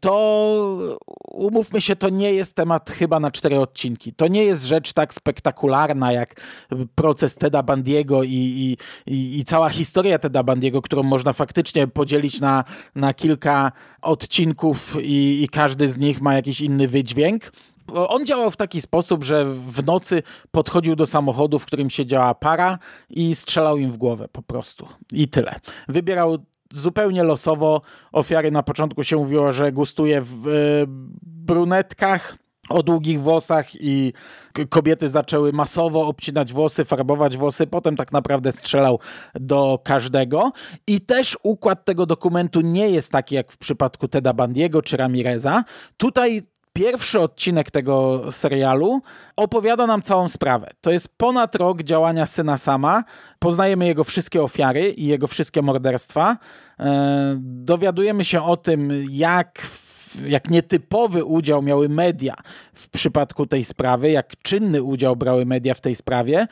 to 0.00 1.00
umówmy 1.30 1.80
się, 1.80 1.96
to 1.96 2.08
nie 2.08 2.32
jest 2.32 2.56
temat 2.56 2.90
chyba 2.90 3.20
na 3.20 3.30
cztery 3.30 3.58
odcinki. 3.58 4.12
To 4.12 4.28
nie 4.28 4.44
jest 4.44 4.64
rzecz 4.64 4.92
tak 4.92 5.14
spektakularna 5.14 6.12
jak 6.12 6.34
proces 6.94 7.34
Teda 7.34 7.62
Bandiego 7.62 8.22
i, 8.22 8.28
i, 8.30 8.76
i, 9.14 9.38
i 9.38 9.44
cała 9.44 9.68
historia 9.68 10.18
Teda 10.18 10.42
Bandiego, 10.42 10.82
którą 10.82 11.02
można 11.02 11.32
faktycznie 11.32 11.86
podzielić 11.86 12.40
na, 12.40 12.64
na 12.94 13.14
kilka 13.14 13.72
odcinków 14.02 14.96
i, 15.02 15.42
i 15.42 15.48
każdy 15.48 15.88
z 15.88 15.98
nich 15.98 16.20
ma 16.20 16.34
jakiś 16.34 16.60
inny 16.60 16.88
wydźwięk 16.88 17.52
on 17.94 18.26
działał 18.26 18.50
w 18.50 18.56
taki 18.56 18.80
sposób, 18.80 19.24
że 19.24 19.44
w 19.44 19.84
nocy 19.86 20.22
podchodził 20.50 20.96
do 20.96 21.06
samochodu, 21.06 21.58
w 21.58 21.66
którym 21.66 21.90
siedziała 21.90 22.34
para 22.34 22.78
i 23.10 23.34
strzelał 23.34 23.78
im 23.78 23.92
w 23.92 23.96
głowę 23.96 24.28
po 24.32 24.42
prostu. 24.42 24.88
I 25.12 25.28
tyle. 25.28 25.54
Wybierał 25.88 26.38
zupełnie 26.72 27.22
losowo. 27.22 27.82
Ofiary 28.12 28.50
na 28.50 28.62
początku 28.62 29.04
się 29.04 29.16
mówiło, 29.16 29.52
że 29.52 29.72
gustuje 29.72 30.22
w 30.22 30.86
brunetkach 31.22 32.36
o 32.68 32.82
długich 32.82 33.20
włosach 33.20 33.66
i 33.80 34.12
kobiety 34.68 35.08
zaczęły 35.08 35.52
masowo 35.52 36.06
obcinać 36.06 36.52
włosy, 36.52 36.84
farbować 36.84 37.36
włosy, 37.36 37.66
potem 37.66 37.96
tak 37.96 38.12
naprawdę 38.12 38.52
strzelał 38.52 38.98
do 39.34 39.80
każdego. 39.84 40.52
I 40.86 41.00
też 41.00 41.38
układ 41.42 41.84
tego 41.84 42.06
dokumentu 42.06 42.60
nie 42.60 42.90
jest 42.90 43.12
taki 43.12 43.34
jak 43.34 43.52
w 43.52 43.58
przypadku 43.58 44.08
Teda 44.08 44.32
Bandiego 44.32 44.82
czy 44.82 44.96
Ramireza. 44.96 45.64
Tutaj 45.96 46.42
Pierwszy 46.80 47.20
odcinek 47.20 47.70
tego 47.70 48.22
serialu 48.32 49.00
opowiada 49.36 49.86
nam 49.86 50.02
całą 50.02 50.28
sprawę. 50.28 50.70
To 50.80 50.90
jest 50.90 51.08
ponad 51.16 51.54
rok 51.54 51.82
działania 51.82 52.26
syna 52.26 52.56
sama. 52.56 53.04
Poznajemy 53.38 53.86
jego 53.86 54.04
wszystkie 54.04 54.42
ofiary 54.42 54.90
i 54.90 55.06
jego 55.06 55.26
wszystkie 55.26 55.62
morderstwa. 55.62 56.36
E, 56.78 57.36
dowiadujemy 57.40 58.24
się 58.24 58.42
o 58.42 58.56
tym, 58.56 58.92
jak 59.10 59.62
jak 60.26 60.50
nietypowy 60.50 61.24
udział 61.24 61.62
miały 61.62 61.88
media 61.88 62.34
w 62.74 62.88
przypadku 62.88 63.46
tej 63.46 63.64
sprawy, 63.64 64.10
jak 64.10 64.32
czynny 64.42 64.82
udział 64.82 65.16
brały 65.16 65.46
media 65.46 65.74
w 65.74 65.80
tej 65.80 65.96
sprawie. 65.96 66.46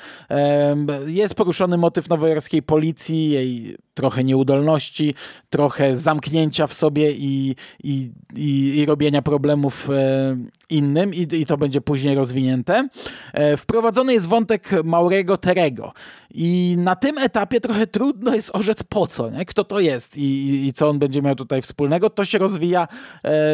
Jest 1.06 1.34
poruszony 1.34 1.78
motyw 1.78 2.08
nowojorskiej 2.08 2.62
policji, 2.62 3.30
jej 3.30 3.76
trochę 3.98 4.24
nieudolności, 4.24 5.14
trochę 5.50 5.96
zamknięcia 5.96 6.66
w 6.66 6.74
sobie 6.74 7.12
i, 7.12 7.56
i, 7.84 8.10
i, 8.36 8.78
i 8.78 8.86
robienia 8.86 9.22
problemów 9.22 9.90
e, 9.90 10.36
innym 10.70 11.14
i, 11.14 11.26
i 11.32 11.46
to 11.46 11.56
będzie 11.56 11.80
później 11.80 12.14
rozwinięte. 12.14 12.88
E, 13.32 13.56
wprowadzony 13.56 14.12
jest 14.12 14.26
wątek 14.26 14.70
Maurego 14.84 15.36
Terego 15.36 15.92
i 16.34 16.76
na 16.78 16.96
tym 16.96 17.18
etapie 17.18 17.60
trochę 17.60 17.86
trudno 17.86 18.34
jest 18.34 18.50
orzec 18.52 18.82
po 18.82 19.06
co, 19.06 19.30
nie? 19.30 19.44
kto 19.44 19.64
to 19.64 19.80
jest 19.80 20.16
i, 20.16 20.66
i 20.66 20.72
co 20.72 20.88
on 20.88 20.98
będzie 20.98 21.22
miał 21.22 21.34
tutaj 21.34 21.62
wspólnego. 21.62 22.10
To 22.10 22.24
się 22.24 22.38
rozwija 22.38 22.82
e, 22.82 22.88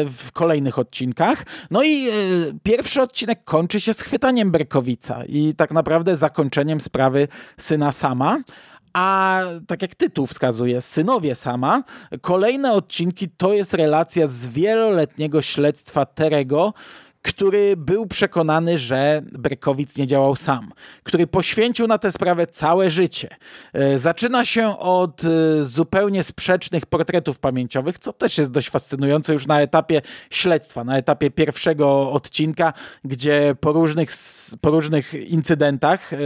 w 0.05 0.31
kolejnych 0.33 0.79
odcinkach. 0.79 1.45
No 1.71 1.83
i 1.83 2.07
pierwszy 2.63 3.01
odcinek 3.01 3.43
kończy 3.43 3.81
się 3.81 3.93
schwytaniem 3.93 4.51
Berkowica 4.51 5.23
i 5.25 5.55
tak 5.55 5.71
naprawdę 5.71 6.15
zakończeniem 6.15 6.81
sprawy 6.81 7.27
syna 7.57 7.91
sama. 7.91 8.37
A 8.95 9.41
tak 9.67 9.81
jak 9.81 9.95
tytuł 9.95 10.27
wskazuje, 10.27 10.81
synowie 10.81 11.35
sama, 11.35 11.83
kolejne 12.21 12.73
odcinki 12.73 13.29
to 13.29 13.53
jest 13.53 13.73
relacja 13.73 14.27
z 14.27 14.47
wieloletniego 14.47 15.41
śledztwa 15.41 16.05
Terego, 16.05 16.73
który 17.25 17.77
był 17.77 18.05
przekonany, 18.05 18.77
że 18.77 19.21
Brekowic 19.31 19.97
nie 19.97 20.07
działał 20.07 20.35
sam, 20.35 20.71
który 21.03 21.27
poświęcił 21.27 21.87
na 21.87 21.97
tę 21.97 22.11
sprawę 22.11 22.47
całe 22.47 22.89
życie. 22.89 23.29
E, 23.73 23.97
zaczyna 23.97 24.45
się 24.45 24.79
od 24.79 25.21
e, 25.23 25.63
zupełnie 25.63 26.23
sprzecznych 26.23 26.85
portretów 26.85 27.39
pamięciowych, 27.39 27.99
co 27.99 28.13
też 28.13 28.37
jest 28.37 28.51
dość 28.51 28.69
fascynujące 28.69 29.33
już 29.33 29.47
na 29.47 29.61
etapie 29.61 30.01
śledztwa, 30.29 30.83
na 30.83 30.97
etapie 30.97 31.31
pierwszego 31.31 32.11
odcinka, 32.11 32.73
gdzie 33.03 33.55
po 33.59 33.73
różnych, 33.73 34.09
po 34.61 34.71
różnych 34.71 35.13
incydentach, 35.29 36.13
e, 36.13 36.17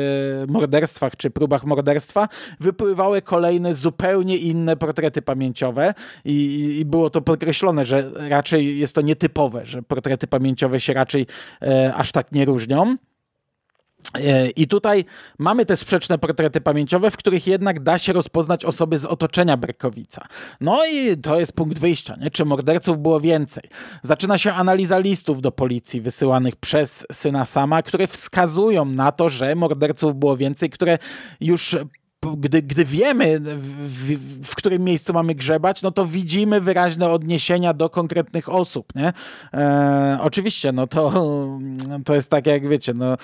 morderstwach 0.48 1.15
czy 1.15 1.29
próbach 1.29 1.63
morderstwa 1.63 2.27
wypływały 2.60 3.22
kolejne 3.22 3.74
zupełnie 3.74 4.38
inne 4.38 4.77
portrety 4.77 5.22
pamięciowe 5.22 5.94
i, 6.25 6.77
i 6.79 6.86
było 6.86 7.10
to 7.10 7.22
podkreślone, 7.22 7.86
że 7.86 8.12
raczej 8.29 8.79
jest 8.79 8.96
to 8.96 9.01
nietypowe, 9.01 9.65
że 9.65 9.82
portrety 9.84 10.27
pamięciowe 10.27 10.79
się 10.79 10.88
się 10.89 10.93
raczej 10.93 11.25
e, 11.62 11.93
aż 11.93 12.12
tak 12.12 12.31
nie 12.31 12.46
różnią. 12.46 12.98
E, 14.15 14.50
I 14.50 14.67
tutaj 14.67 15.05
mamy 15.39 15.65
te 15.65 15.75
sprzeczne 15.75 16.17
portrety 16.17 16.62
pamięciowe, 16.62 17.12
w 17.12 17.17
których 17.17 17.48
jednak 17.48 17.84
da 17.84 17.98
się 17.98 18.13
rozpoznać 18.13 18.65
osoby 18.65 18.98
z 18.98 19.05
otoczenia 19.05 19.58
Berkowica. 19.58 20.27
No 20.62 20.86
i 20.86 21.17
to 21.17 21.39
jest 21.39 21.53
punkt 21.53 21.79
wyjścia, 21.79 22.15
nie? 22.22 22.31
czy 22.31 22.46
morderców 22.46 23.00
było 23.00 23.19
więcej. 23.19 23.63
Zaczyna 24.03 24.38
się 24.38 24.53
analiza 24.53 25.00
listów 25.00 25.41
do 25.41 25.51
policji 25.51 26.01
wysyłanych 26.01 26.55
przez 26.55 27.05
syna 27.12 27.46
sama, 27.46 27.84
które 27.84 28.08
wskazują 28.08 28.86
na 28.86 29.12
to, 29.12 29.29
że 29.29 29.55
morderców 29.55 30.15
było 30.15 30.38
więcej, 30.38 30.69
które 30.69 30.98
już 31.41 31.75
gdy, 32.38 32.61
gdy 32.61 32.85
wiemy, 32.85 33.39
w, 33.39 34.17
w, 34.47 34.55
którym 34.55 34.83
miejscu 34.83 35.13
mamy 35.13 35.35
grzebać, 35.35 35.81
no 35.81 35.91
to 35.91 36.05
widzimy 36.05 36.61
wyraźne 36.61 37.09
odniesienia 37.09 37.73
do 37.73 37.89
konkretnych 37.89 38.49
osób, 38.49 38.95
nie? 38.95 39.13
E, 39.53 40.17
oczywiście, 40.21 40.71
no 40.71 40.88
to, 40.88 41.11
to 42.05 42.15
jest 42.15 42.29
tak, 42.29 42.47
jak 42.47 42.69
wiecie, 42.69 42.93
no, 42.93 43.17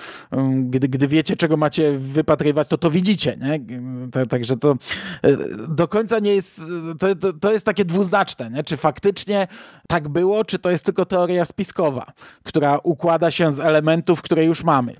gdy, 0.62 0.88
gdy 0.88 1.08
wiecie, 1.08 1.36
czego 1.36 1.58
macie 1.58 1.98
wypatrywać, 1.98 2.68
to 2.68 2.78
to 2.78 2.92
widzicie, 2.92 3.38
nie? 3.42 3.60
Także 4.28 4.58
to 4.58 4.76
e, 5.22 5.38
do 5.68 5.88
końca 5.88 6.20
nie 6.20 6.36
jest, 6.36 6.62
to, 7.00 7.16
to, 7.16 7.34
to 7.34 7.52
jest 7.52 7.66
takie 7.66 7.86
dwuznaczne, 7.86 8.50
nie? 8.50 8.64
Czy 8.64 8.78
faktycznie 8.78 9.48
tak 9.88 10.10
było, 10.10 10.46
czy 10.46 10.60
to 10.60 10.72
jest 10.72 10.86
tylko 10.86 11.06
teoria 11.06 11.46
spiskowa, 11.46 12.14
która 12.44 12.80
układa 12.84 13.32
się 13.32 13.52
z 13.52 13.60
elementów, 13.60 14.22
które 14.22 14.46
już 14.46 14.64
mamy 14.64 14.96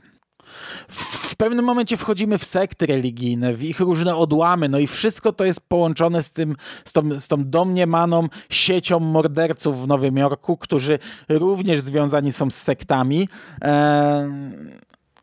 w 1.36 1.36
pewnym 1.38 1.66
momencie 1.66 1.98
wchodzimy 1.98 2.38
w 2.38 2.46
sekty 2.46 2.86
religijne, 2.86 3.54
w 3.54 3.64
ich 3.64 3.80
różne 3.80 4.16
odłamy, 4.16 4.70
no 4.70 4.80
i 4.80 4.88
wszystko 4.88 5.34
to 5.34 5.46
jest 5.46 5.62
połączone 5.62 6.24
z 6.24 6.32
tym, 6.32 6.56
z 6.86 6.94
tą, 6.94 7.20
z 7.20 7.28
tą 7.28 7.50
domniemaną 7.50 8.28
siecią 8.50 9.00
morderców 9.00 9.84
w 9.84 9.88
Nowym 9.88 10.18
Jorku, 10.18 10.58
którzy 10.58 11.00
również 11.30 11.82
związani 11.82 12.32
są 12.32 12.52
z 12.52 12.56
sektami. 12.56 13.30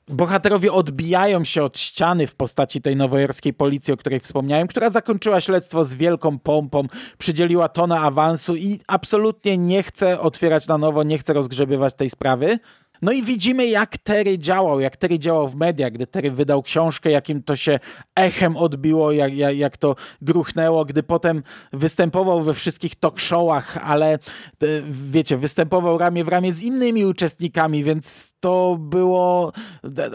bohaterowie 0.09 0.73
odbijają 0.73 1.45
się 1.45 1.65
od 1.65 1.79
ściany 1.79 2.27
w 2.27 2.35
postaci 2.35 2.83
tej 2.83 2.97
nowojorskiej 2.97 3.55
policji, 3.55 3.95
o 3.95 3.97
której 3.97 4.21
wspomniałem, 4.21 4.69
która 4.69 4.91
zakończyła 4.91 5.41
śledztwo 5.41 5.85
z 5.85 5.95
wielką 5.95 6.39
pompą, 6.39 6.87
przydzieliła 7.19 7.69
tonę 7.69 8.01
awansu 8.01 8.57
i 8.57 8.81
absolutnie 8.87 9.59
nie 9.59 9.83
chce 9.83 10.21
otwierać 10.21 10.67
na 10.67 10.79
nowo, 10.79 11.03
nie 11.03 11.19
chce 11.19 11.33
rozgrzebywać 11.33 11.95
tej 11.95 12.11
sprawy. 12.11 12.59
No 13.03 13.13
i 13.13 13.23
widzimy, 13.23 13.67
jak 13.67 13.99
Terry 13.99 14.39
działał, 14.39 14.81
jak 14.81 14.97
Terry 14.97 15.19
działał 15.19 15.49
w 15.49 15.57
mediach, 15.57 15.93
gdy 15.93 16.07
Terry 16.07 16.31
wydał 16.31 16.63
książkę, 16.63 17.11
jakim 17.11 17.43
to 17.43 17.57
się 17.57 17.81
echem 18.15 18.57
odbiło, 18.57 19.13
jak, 19.13 19.35
jak, 19.35 19.57
jak 19.57 19.77
to 19.77 19.97
gruchnęło, 20.23 20.85
gdy 20.85 21.03
potem 21.03 21.43
występował 21.73 22.43
we 22.43 22.55
wszystkich 22.55 22.95
talk 22.95 23.21
showach, 23.21 23.77
ale 23.77 24.19
wiecie, 24.91 25.37
występował 25.37 25.99
ramię 25.99 26.25
w 26.25 26.29
ramię 26.29 26.53
z 26.53 26.63
innymi 26.63 27.05
uczestnikami, 27.05 27.85
więc 27.85 28.35
to 28.41 28.77
było, 28.81 29.53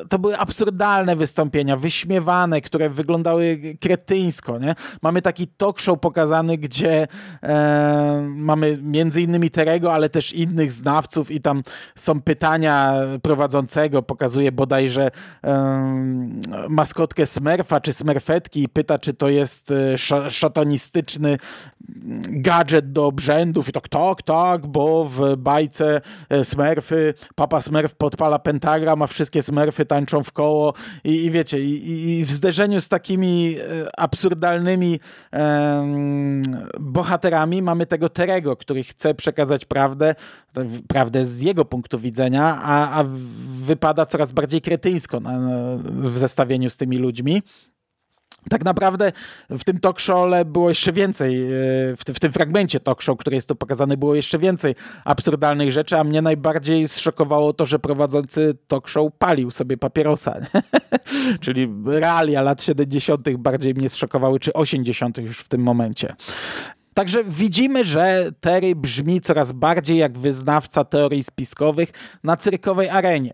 to 0.10 0.20
były 0.20 0.38
absurdalne 0.38 1.15
wystąpienia, 1.15 1.77
wyśmiewane, 1.77 2.62
które 2.62 2.89
wyglądały 2.89 3.62
kretyńsko, 3.82 4.60
nie? 4.60 4.75
Mamy 5.01 5.22
taki 5.22 5.48
talk 5.48 5.79
show 5.79 6.00
pokazany, 6.00 6.58
gdzie 6.58 7.08
e, 7.44 8.27
mamy 8.36 8.79
między 8.82 9.22
innymi 9.22 9.50
Terego, 9.50 9.94
ale 9.94 10.10
też 10.10 10.34
innych 10.34 10.72
znawców 10.72 11.32
i 11.32 11.41
tam 11.41 11.63
są 11.96 12.22
pytania 12.22 12.76
prowadzącego 13.22 14.01
pokazuje 14.01 14.51
bodajże 14.51 15.12
um, 15.43 16.41
maskotkę 16.69 17.25
Smurfa 17.25 17.81
czy 17.81 17.93
Smurfetki 17.93 18.63
i 18.63 18.69
pyta, 18.69 19.00
czy 19.00 19.13
to 19.13 19.29
jest 19.29 19.72
e, 19.72 19.93
sz 19.93 20.34
szatanistyczny 20.34 21.38
gadżet 22.29 22.91
do 22.91 23.05
obrzędów. 23.05 23.69
I 23.69 23.72
tak, 23.72 23.88
tak, 23.88 24.22
tak, 24.22 24.67
bo 24.67 25.05
w 25.05 25.36
bajce 25.36 26.01
e, 26.29 26.46
Smurfy, 26.46 27.13
papa 27.36 27.62
Smurf 27.62 27.96
podpala 27.96 28.39
pentagram, 28.39 29.01
a 29.01 29.07
wszystkie 29.07 29.41
Smurfy 29.41 29.86
tańczą 29.86 30.24
w 30.24 30.31
koło 30.31 30.74
i, 31.03 31.25
i 31.25 31.31
wiecie, 31.31 31.60
i, 31.60 32.19
i, 32.19 32.25
w 32.25 32.31
zderzeniu 32.31 32.81
z 32.81 32.89
takimi 32.89 33.55
e, 33.57 34.00
absurdalnymi 34.00 35.00
bohaterami 36.79 37.62
mamy 37.62 37.86
tego 37.86 38.10
Terego, 38.10 38.55
który 38.55 38.84
chce 38.84 39.13
przekazać 39.13 39.65
prawdę, 39.65 40.15
prawdę 40.88 41.25
z 41.25 41.41
jego 41.41 41.65
punktu 41.65 42.00
widzenia, 42.00 42.62
a, 42.67 43.00
a 43.00 43.05
wypada 43.65 44.05
coraz 44.05 44.31
bardziej 44.31 44.62
kretyńsko 44.62 45.19
na, 45.19 45.39
w 46.09 46.17
zestawieniu 46.17 46.69
z 46.69 46.77
tymi 46.77 46.97
ludźmi. 46.97 47.41
Tak 48.50 48.65
naprawdę 48.65 49.12
w 49.50 49.63
tym 49.63 49.79
talk 49.79 49.97
było 50.45 50.69
jeszcze 50.69 50.93
więcej, 50.93 51.43
e, 51.43 51.50
w, 51.95 52.03
w, 52.15 52.19
tym 52.19 52.31
fragmencie 52.31 52.79
talk 52.79 53.01
show, 53.01 53.17
który 53.17 53.36
jest 53.36 53.47
tu 53.47 53.55
pokazany, 53.55 53.97
było 53.97 54.15
jeszcze 54.15 54.39
więcej 54.39 54.75
absurdalnych 55.05 55.71
rzeczy, 55.71 55.97
a 55.97 56.03
mnie 56.03 56.21
najbardziej 56.21 56.88
zszokowało 56.88 57.53
to, 57.53 57.65
że 57.65 57.79
prowadzący 57.79 58.57
talk 58.67 58.88
show 58.88 59.13
palił 59.19 59.51
sobie 59.51 59.77
papierosa. 59.77 60.36
Czyli 61.41 61.74
realia 61.86 62.41
lat 62.41 62.62
70. 62.62 63.29
bardziej 63.38 63.74
mnie 63.74 63.89
zszokowały, 63.89 64.39
czy 64.39 64.53
80. 64.53 65.17
już 65.17 65.39
w 65.39 65.47
tym 65.47 65.62
momencie. 65.62 66.15
Także 66.97 67.23
widzimy, 67.23 67.83
że 67.83 68.31
Terry 68.39 68.75
brzmi 68.75 69.21
coraz 69.21 69.51
bardziej 69.51 69.97
jak 69.97 70.17
wyznawca 70.17 70.83
teorii 70.83 71.23
spiskowych 71.23 71.89
na 72.23 72.37
cyrkowej 72.37 72.89
arenie. 72.89 73.33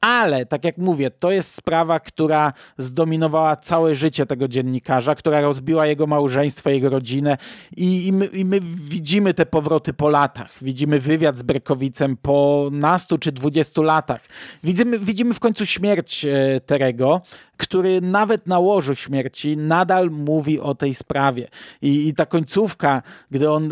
Ale, 0.00 0.46
tak 0.46 0.64
jak 0.64 0.78
mówię, 0.78 1.10
to 1.10 1.30
jest 1.30 1.54
sprawa, 1.54 2.00
która 2.00 2.52
zdominowała 2.78 3.56
całe 3.56 3.94
życie 3.94 4.26
tego 4.26 4.48
dziennikarza, 4.48 5.14
która 5.14 5.40
rozbiła 5.40 5.86
jego 5.86 6.06
małżeństwo, 6.06 6.70
jego 6.70 6.88
rodzinę 6.88 7.36
i, 7.76 8.06
i, 8.06 8.12
my, 8.12 8.26
i 8.26 8.44
my, 8.44 8.60
widzimy 8.88 9.34
te 9.34 9.46
powroty 9.46 9.94
po 9.94 10.08
latach. 10.08 10.52
Widzimy 10.62 11.00
wywiad 11.00 11.38
z 11.38 11.42
Brekowicem 11.42 12.16
po 12.16 12.68
nastu 12.72 13.18
czy 13.18 13.32
dwudziestu 13.32 13.82
latach. 13.82 14.20
Widzimy, 14.64 14.98
widzimy 14.98 15.34
w 15.34 15.40
końcu 15.40 15.66
śmierć 15.66 16.24
e, 16.24 16.60
Terego, 16.60 17.22
który 17.56 18.00
nawet 18.00 18.46
na 18.46 18.58
łożu 18.58 18.94
śmierci 18.94 19.56
nadal 19.56 20.10
mówi 20.10 20.60
o 20.60 20.74
tej 20.74 20.94
sprawie. 20.94 21.48
I, 21.82 22.08
I, 22.08 22.14
ta 22.14 22.26
końcówka, 22.26 23.02
gdy 23.30 23.50
on, 23.50 23.70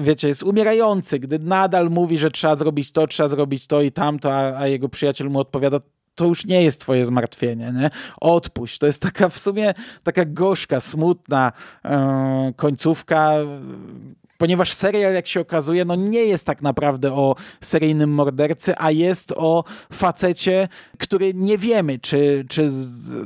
wiecie, 0.00 0.28
jest 0.28 0.42
umierający, 0.42 1.18
gdy 1.18 1.38
nadal 1.38 1.90
mówi, 1.90 2.18
że 2.18 2.30
trzeba 2.30 2.56
zrobić 2.56 2.92
to, 2.92 3.06
trzeba 3.06 3.28
zrobić 3.28 3.66
to 3.66 3.82
i 3.82 3.92
tamto, 3.92 4.34
a, 4.34 4.58
a 4.58 4.66
jego 4.66 4.88
przyjaciel 4.88 5.30
mu 5.30 5.38
odpowiada, 5.38 5.80
to 6.14 6.26
już 6.26 6.46
nie 6.46 6.62
jest 6.62 6.80
twoje 6.80 7.06
zmartwienie, 7.06 7.72
nie? 7.74 7.90
Odpuść. 8.20 8.78
To 8.78 8.86
jest 8.86 9.02
taka 9.02 9.28
w 9.28 9.38
sumie 9.38 9.74
taka 10.02 10.24
gorzka, 10.24 10.80
smutna 10.80 11.52
yy, 11.84 11.90
końcówka, 12.56 13.34
ponieważ 14.42 14.72
serial, 14.72 15.14
jak 15.14 15.26
się 15.26 15.40
okazuje, 15.40 15.84
no 15.84 15.94
nie 15.94 16.24
jest 16.24 16.46
tak 16.46 16.62
naprawdę 16.62 17.12
o 17.12 17.34
seryjnym 17.60 18.10
mordercy, 18.10 18.74
a 18.78 18.90
jest 18.90 19.32
o 19.36 19.64
facecie, 19.92 20.68
który 20.98 21.34
nie 21.34 21.58
wiemy, 21.58 21.98
czy, 21.98 22.44
czy 22.48 22.70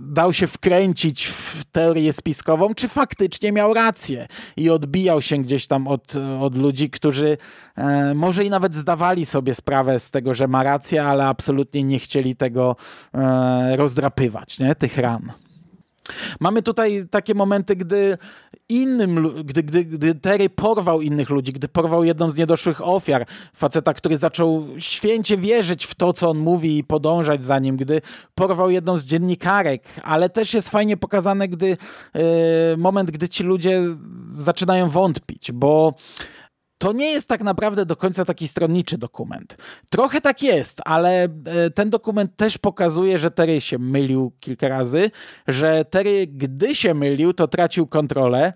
dał 0.01 0.33
się 0.33 0.47
wkręcić 0.47 1.27
w 1.27 1.65
teorię 1.65 2.13
spiskową, 2.13 2.75
czy 2.75 2.89
faktycznie 2.89 3.53
miał 3.53 3.75
rację 3.75 4.27
i 4.57 4.71
odbijał 4.71 5.23
się 5.23 5.39
gdzieś 5.39 5.67
tam 5.67 5.89
od, 5.89 6.15
od 6.41 6.57
ludzi, 6.57 6.91
którzy 6.91 7.39
e, 7.77 8.15
może 8.15 8.45
i 8.45 8.51
nawet 8.51 8.75
zdawali 8.75 9.27
sobie 9.27 9.55
sprawę 9.55 10.01
z 10.01 10.11
tego, 10.11 10.35
że 10.35 10.49
ma 10.49 10.63
rację, 10.63 11.05
ale 11.05 11.27
absolutnie 11.27 11.83
nie 11.83 11.99
chcieli 11.99 12.37
tego 12.37 12.77
e, 13.15 13.77
rozdrapywać, 13.77 14.59
nie? 14.59 14.75
tych 14.75 14.99
ran. 14.99 15.46
Mamy 16.41 16.63
tutaj 16.63 17.07
takie 17.11 17.35
momenty, 17.35 17.77
gdy 17.77 18.19
innym, 18.69 19.45
gdy, 19.45 19.63
gdy, 19.63 19.85
gdy 19.85 20.15
Terry 20.15 20.51
porwał 20.51 21.03
innych 21.03 21.31
ludzi, 21.31 21.53
gdy 21.53 21.69
porwał 21.69 22.05
jedną 22.05 22.31
z 22.31 22.37
niedoszłych 22.37 22.89
ofiar, 22.89 23.27
faceta, 23.55 23.95
który 23.95 24.17
zaczął 24.17 24.67
święcie 24.79 25.37
wierzyć 25.37 25.87
w 25.87 25.95
to, 25.95 26.13
co 26.13 26.31
on 26.31 26.39
mówi 26.39 26.79
i 26.79 26.85
podążać 26.85 27.45
za 27.45 27.59
nim, 27.59 27.77
gdy 27.77 28.01
porwał 28.35 28.71
jedną 28.71 28.97
z 28.97 29.05
dziennikarek, 29.05 29.83
ale 30.03 30.31
też 30.31 30.55
jest 30.55 30.71
fajnie 30.71 30.97
pokazane, 30.97 31.49
gdy 31.49 31.67
yy, 31.67 32.23
moment, 32.77 33.11
gdy 33.11 33.29
ci 33.29 33.45
ludzie 33.45 33.83
zaczynają 34.29 34.91
wątpić, 34.91 35.53
bo 35.53 35.95
to 36.79 36.93
nie 36.93 37.13
jest 37.13 37.29
tak 37.29 37.43
naprawdę 37.43 37.87
do 37.87 37.97
końca 37.97 38.25
taki 38.25 38.49
stronniczy 38.49 38.99
dokument. 38.99 39.57
Trochę 39.91 40.21
tak 40.21 40.43
jest, 40.43 40.81
ale 40.85 41.25
e, 41.25 41.29
ten 41.75 41.91
dokument 41.91 42.37
też 42.37 42.59
pokazuje, 42.59 43.19
że 43.19 43.31
Terry 43.31 43.61
się 43.61 43.79
mylił 43.79 44.33
kilka 44.41 44.69
razy, 44.69 45.11
że 45.49 45.85
Terry, 45.85 46.27
gdy 46.27 46.75
się 46.75 46.95
mylił, 46.95 47.33
to 47.33 47.49
tracił 47.49 47.87
kontrolę, 47.87 48.53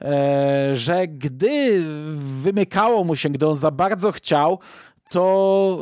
e, 0.00 0.70
że 0.76 1.08
gdy 1.08 1.82
wymykało 2.16 3.04
mu 3.04 3.16
się, 3.16 3.30
gdy 3.30 3.46
on 3.46 3.56
za 3.56 3.70
bardzo 3.70 4.12
chciał, 4.12 4.58
to 5.10 5.78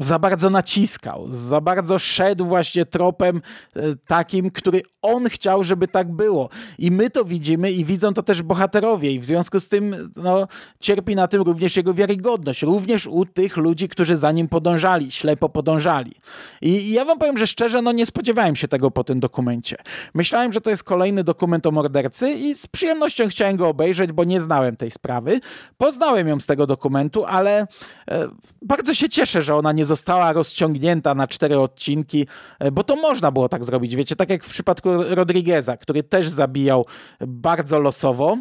y, 0.00 0.04
za 0.04 0.18
bardzo 0.18 0.50
naciskał, 0.50 1.26
za 1.28 1.60
bardzo 1.60 1.98
szedł 1.98 2.46
właśnie 2.46 2.86
tropem 2.86 3.42
y, 3.76 3.96
takim, 4.06 4.50
który 4.50 4.82
on 5.02 5.28
chciał, 5.28 5.64
żeby 5.64 5.88
tak 5.88 6.12
było. 6.12 6.48
I 6.78 6.90
my 6.90 7.10
to 7.10 7.24
widzimy 7.24 7.72
i 7.72 7.84
widzą 7.84 8.14
to 8.14 8.22
też 8.22 8.42
bohaterowie 8.42 9.12
i 9.12 9.20
w 9.20 9.24
związku 9.24 9.60
z 9.60 9.68
tym 9.68 10.12
no, 10.16 10.48
cierpi 10.80 11.16
na 11.16 11.28
tym 11.28 11.42
również 11.42 11.76
jego 11.76 11.94
wiarygodność, 11.94 12.62
również 12.62 13.06
u 13.06 13.26
tych 13.26 13.56
ludzi, 13.56 13.88
którzy 13.88 14.16
za 14.16 14.32
nim 14.32 14.48
podążali, 14.48 15.10
ślepo 15.10 15.48
podążali. 15.48 16.12
I, 16.60 16.68
i 16.68 16.92
ja 16.92 17.04
wam 17.04 17.18
powiem, 17.18 17.38
że 17.38 17.46
szczerze, 17.46 17.82
no 17.82 17.92
nie 17.92 18.06
spodziewałem 18.06 18.56
się 18.56 18.68
tego 18.68 18.90
po 18.90 19.04
tym 19.04 19.20
dokumencie. 19.20 19.76
Myślałem, 20.14 20.52
że 20.52 20.60
to 20.60 20.70
jest 20.70 20.84
kolejny 20.84 21.24
dokument 21.24 21.66
o 21.66 21.70
mordercy 21.70 22.30
i 22.32 22.54
z 22.54 22.66
przyjemnością 22.66 23.28
chciałem 23.28 23.56
go 23.56 23.68
obejrzeć, 23.68 24.12
bo 24.12 24.24
nie 24.24 24.40
znałem 24.40 24.76
tej 24.76 24.90
sprawy. 24.90 25.40
Poznałem 25.78 26.28
ją 26.28 26.40
z 26.40 26.46
tego 26.46 26.66
dokumentu, 26.66 27.24
ale 27.24 27.66
e, 28.08 28.28
bardzo 28.62 28.94
się 28.94 29.08
cieszę, 29.08 29.42
że 29.42 29.54
ona 29.54 29.72
nie 29.72 29.86
została 29.86 30.32
rozciągnięta 30.32 31.14
na 31.14 31.28
cztery 31.28 31.58
odcinki, 31.58 32.26
e, 32.58 32.70
bo 32.72 32.84
to 32.84 32.96
można 32.96 33.30
było 33.30 33.48
tak 33.48 33.64
zrobić, 33.64 33.96
wiecie, 33.96 34.16
tak 34.16 34.30
jak 34.30 34.44
w 34.44 34.48
przypadku 34.48 34.88
Rodrigueza, 35.08 35.76
który 35.76 36.02
też 36.02 36.28
zabijał 36.28 36.86
bardzo 37.20 37.78
losowo 37.78 38.38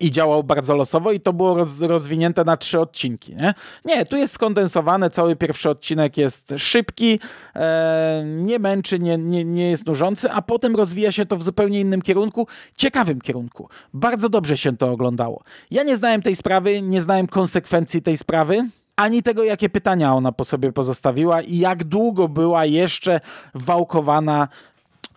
i 0.00 0.10
działał 0.10 0.44
bardzo 0.44 0.76
losowo 0.76 1.12
i 1.12 1.20
to 1.20 1.32
było 1.32 1.54
roz, 1.54 1.80
rozwinięte 1.80 2.44
na 2.44 2.56
trzy 2.56 2.80
odcinki. 2.80 3.36
Nie? 3.36 3.54
nie, 3.84 4.06
tu 4.06 4.16
jest 4.16 4.34
skondensowane, 4.34 5.10
cały 5.10 5.36
pierwszy 5.36 5.70
odcinek 5.70 6.16
jest 6.16 6.54
szybki, 6.56 7.20
e, 7.56 8.22
nie 8.26 8.58
męczy, 8.58 8.98
nie, 8.98 9.18
nie, 9.18 9.44
nie 9.44 9.70
jest 9.70 9.86
nużący, 9.86 10.30
a 10.30 10.42
potem 10.42 10.76
rozwija 10.76 11.12
się 11.12 11.26
to 11.26 11.36
w 11.36 11.42
zupełnie 11.42 11.80
innym 11.80 12.02
kierunku, 12.02 12.46
ciekawym 12.76 13.20
kierunku. 13.20 13.68
Bardzo 13.94 14.28
dobrze 14.28 14.56
się 14.56 14.76
to 14.76 14.90
oglądało. 14.90 15.42
Ja 15.70 15.82
nie 15.82 15.96
znałem 15.96 16.22
tej 16.22 16.36
sprawy, 16.36 16.82
nie 16.82 17.02
znałem 17.02 17.26
konsekwencji 17.26 18.02
tej 18.02 18.16
sprawy, 18.16 18.68
ani 19.00 19.22
tego, 19.22 19.44
jakie 19.44 19.68
pytania 19.68 20.14
ona 20.14 20.32
po 20.32 20.44
sobie 20.44 20.72
pozostawiła 20.72 21.42
i 21.42 21.58
jak 21.58 21.84
długo 21.84 22.28
była 22.28 22.64
jeszcze 22.64 23.20
wałkowana 23.54 24.48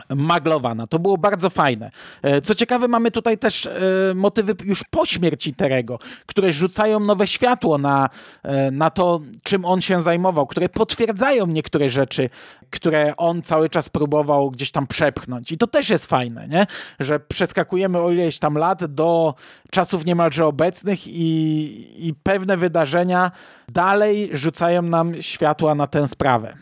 maglowana. 0.10 0.88
To 0.88 1.00
było 1.00 1.18
bardzo 1.18 1.50
fajne. 1.50 1.92
E, 2.22 2.42
co 2.42 2.56
ciekawe, 2.56 2.88
mamy 2.88 3.12
tutaj 3.12 3.38
też 3.38 3.66
e, 3.66 3.72
motywy 4.16 4.56
już 4.64 4.84
po 4.90 5.06
śmierci 5.06 5.54
Terego, 5.54 6.00
które 6.26 6.54
rzucają 6.54 7.00
nowe 7.00 7.28
światło 7.28 7.78
na, 7.78 8.10
e, 8.44 8.72
na 8.72 8.90
to, 8.90 9.22
czym 9.44 9.66
on 9.66 9.82
się 9.82 10.02
zajmował, 10.02 10.48
które 10.48 10.70
potwierdzają 10.70 11.48
niektóre 11.48 11.90
rzeczy, 11.90 12.30
które 12.70 13.16
on 13.18 13.42
cały 13.42 13.70
czas 13.70 13.90
próbował 13.90 14.52
gdzieś 14.52 14.72
tam 14.72 14.88
przepchnąć. 14.88 15.52
I 15.52 15.58
to 15.58 15.68
też 15.68 15.90
jest 15.90 16.06
fajne, 16.06 16.48
nie? 16.48 16.68
że 17.00 17.20
przeskakujemy 17.20 18.02
o 18.02 18.12
ileś 18.12 18.40
tam 18.40 18.58
lat 18.58 18.86
do 18.86 19.36
czasów 19.72 20.06
niemalże 20.06 20.46
obecnych 20.46 21.08
i, 21.08 22.08
i 22.08 22.14
pewne 22.14 22.58
wydarzenia 22.58 23.32
dalej 23.70 24.30
rzucają 24.34 24.82
nam 24.82 25.22
światła 25.22 25.76
na 25.76 25.88
tę 25.88 26.08
sprawę. 26.08 26.58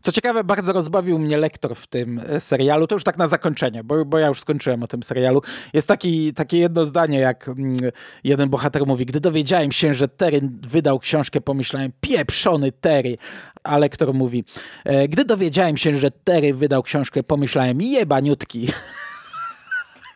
Co 0.00 0.12
ciekawe, 0.12 0.44
bardzo 0.44 0.72
rozbawił 0.72 1.18
mnie 1.18 1.38
lektor 1.38 1.76
w 1.76 1.86
tym 1.86 2.20
e, 2.28 2.40
serialu. 2.40 2.86
To 2.86 2.94
już 2.94 3.04
tak 3.04 3.18
na 3.18 3.26
zakończenie, 3.26 3.84
bo, 3.84 4.04
bo 4.04 4.18
ja 4.18 4.26
już 4.26 4.40
skończyłem 4.40 4.82
o 4.82 4.86
tym 4.86 5.02
serialu. 5.02 5.42
Jest 5.72 5.88
taki, 5.88 6.34
takie 6.34 6.58
jedno 6.58 6.84
zdanie, 6.84 7.18
jak 7.18 7.48
mm, 7.48 7.76
jeden 8.24 8.48
bohater 8.48 8.86
mówi, 8.86 9.06
gdy 9.06 9.20
dowiedziałem 9.20 9.72
się, 9.72 9.94
że 9.94 10.08
Terry 10.08 10.40
wydał 10.62 10.98
książkę, 10.98 11.40
pomyślałem, 11.40 11.92
pieprzony 12.00 12.72
Terry. 12.72 13.16
A 13.62 13.78
lektor 13.78 14.14
mówi, 14.14 14.44
e, 14.84 15.08
gdy 15.08 15.24
dowiedziałem 15.24 15.76
się, 15.76 15.98
że 15.98 16.10
Terry 16.10 16.54
wydał 16.54 16.82
książkę, 16.82 17.22
pomyślałem, 17.22 17.82
jebaniutki. 17.82 18.68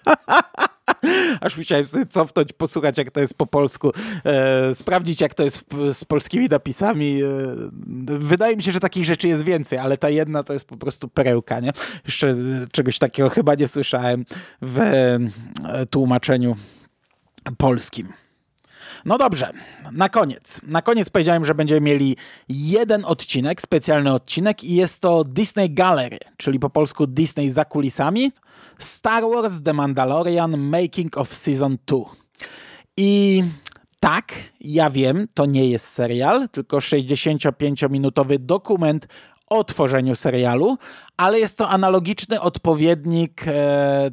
Aż 1.40 1.56
musiałem 1.56 1.86
sobie 1.86 2.06
cofnąć, 2.06 2.52
posłuchać 2.52 2.98
jak 2.98 3.10
to 3.10 3.20
jest 3.20 3.34
po 3.34 3.46
polsku, 3.46 3.92
e, 4.24 4.74
sprawdzić 4.74 5.20
jak 5.20 5.34
to 5.34 5.42
jest 5.42 5.64
z 5.92 6.04
polskimi 6.04 6.48
napisami. 6.48 7.22
E, 7.22 7.26
wydaje 8.18 8.56
mi 8.56 8.62
się, 8.62 8.72
że 8.72 8.80
takich 8.80 9.04
rzeczy 9.04 9.28
jest 9.28 9.44
więcej, 9.44 9.78
ale 9.78 9.98
ta 9.98 10.08
jedna 10.08 10.42
to 10.42 10.52
jest 10.52 10.64
po 10.64 10.76
prostu 10.76 11.08
perełka, 11.08 11.60
nie? 11.60 11.72
Jeszcze 12.04 12.36
czegoś 12.72 12.98
takiego 12.98 13.28
chyba 13.28 13.54
nie 13.54 13.68
słyszałem 13.68 14.24
w 14.62 14.78
e, 14.78 15.18
tłumaczeniu 15.86 16.56
polskim. 17.58 18.08
No 19.04 19.18
dobrze, 19.18 19.52
na 19.92 20.08
koniec. 20.08 20.60
Na 20.66 20.82
koniec 20.82 21.10
powiedziałem, 21.10 21.44
że 21.44 21.54
będziemy 21.54 21.80
mieli 21.80 22.16
jeden 22.48 23.04
odcinek, 23.04 23.62
specjalny 23.62 24.12
odcinek 24.12 24.64
i 24.64 24.74
jest 24.74 25.00
to 25.00 25.24
Disney 25.24 25.70
Gallery, 25.70 26.18
czyli 26.36 26.58
po 26.58 26.70
polsku 26.70 27.06
Disney 27.06 27.50
za 27.50 27.64
kulisami. 27.64 28.32
Star 28.78 29.22
Wars 29.22 29.62
The 29.62 29.72
Mandalorian 29.72 30.58
Making 30.58 31.16
of 31.16 31.34
Season 31.34 31.78
2. 31.86 31.98
I 32.96 33.42
tak, 34.00 34.32
ja 34.60 34.90
wiem, 34.90 35.28
to 35.34 35.46
nie 35.46 35.66
jest 35.66 35.88
serial, 35.88 36.48
tylko 36.48 36.76
65-minutowy 36.76 38.38
dokument 38.38 39.06
o 39.50 39.64
tworzeniu 39.64 40.14
serialu, 40.14 40.78
ale 41.16 41.40
jest 41.40 41.58
to 41.58 41.68
analogiczny 41.68 42.40
odpowiednik 42.40 43.42
e, 43.46 44.10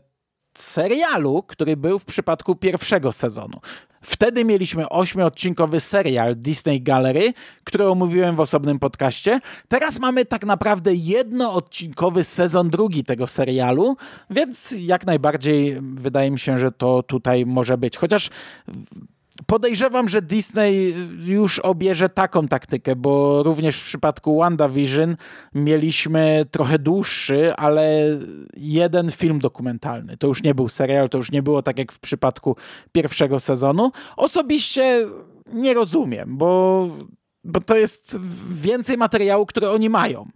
serialu, 0.54 1.44
który 1.48 1.78
był 1.78 2.00
w 2.00 2.06
przypadku 2.06 2.56
pierwszego 2.56 3.12
sezonu. 3.12 3.60
Wtedy 4.02 4.46
mieliśmy 4.46 4.90
ośmiodcinkowy 4.90 5.80
serial 5.80 6.36
Disney 6.36 6.82
Gallery, 6.82 7.34
który 7.64 7.88
omówiłem 7.88 8.36
w 8.36 8.40
osobnym 8.40 8.80
podcaście. 8.80 9.40
Teraz 9.68 10.00
mamy 10.00 10.26
tak 10.26 10.46
naprawdę 10.46 10.94
jednoodcinkowy 10.94 12.24
sezon 12.24 12.70
drugi 12.70 13.04
tego 13.04 13.28
serialu, 13.28 13.98
więc 14.30 14.76
jak 14.78 15.06
najbardziej 15.06 15.78
wydaje 15.82 16.32
mi 16.32 16.40
się, 16.40 16.58
że 16.58 16.72
to 16.72 17.04
tutaj 17.04 17.46
może 17.46 17.78
być. 17.78 17.98
Chociaż 17.98 18.30
Podejrzewam, 19.46 20.10
że 20.10 20.22
Disney 20.22 20.96
już 21.26 21.60
obierze 21.60 22.10
taką 22.10 22.48
taktykę, 22.48 22.96
bo 22.96 23.44
również 23.44 23.78
w 23.80 23.86
przypadku 23.86 24.40
WandaVision 24.40 25.18
mieliśmy 25.56 26.46
trochę 26.52 26.80
dłuższy, 26.80 27.56
ale 27.56 28.04
jeden 28.58 29.12
film 29.12 29.40
dokumentalny. 29.40 30.18
To 30.18 30.28
już 30.28 30.44
nie 30.44 30.56
był 30.56 30.70
serial, 30.70 31.10
to 31.10 31.18
już 31.18 31.32
nie 31.32 31.44
było 31.44 31.62
tak 31.62 31.80
jak 31.80 31.92
w 31.92 32.00
przypadku 32.00 32.56
pierwszego 32.92 33.40
sezonu. 33.40 33.92
Osobiście 34.18 35.08
nie 35.54 35.74
rozumiem, 35.74 36.38
bo, 36.38 36.88
bo 37.44 37.62
to 37.62 37.78
jest 37.78 38.18
więcej 38.52 38.98
materiału, 38.98 39.46
które 39.46 39.72
oni 39.72 39.90
mają. 39.90 40.30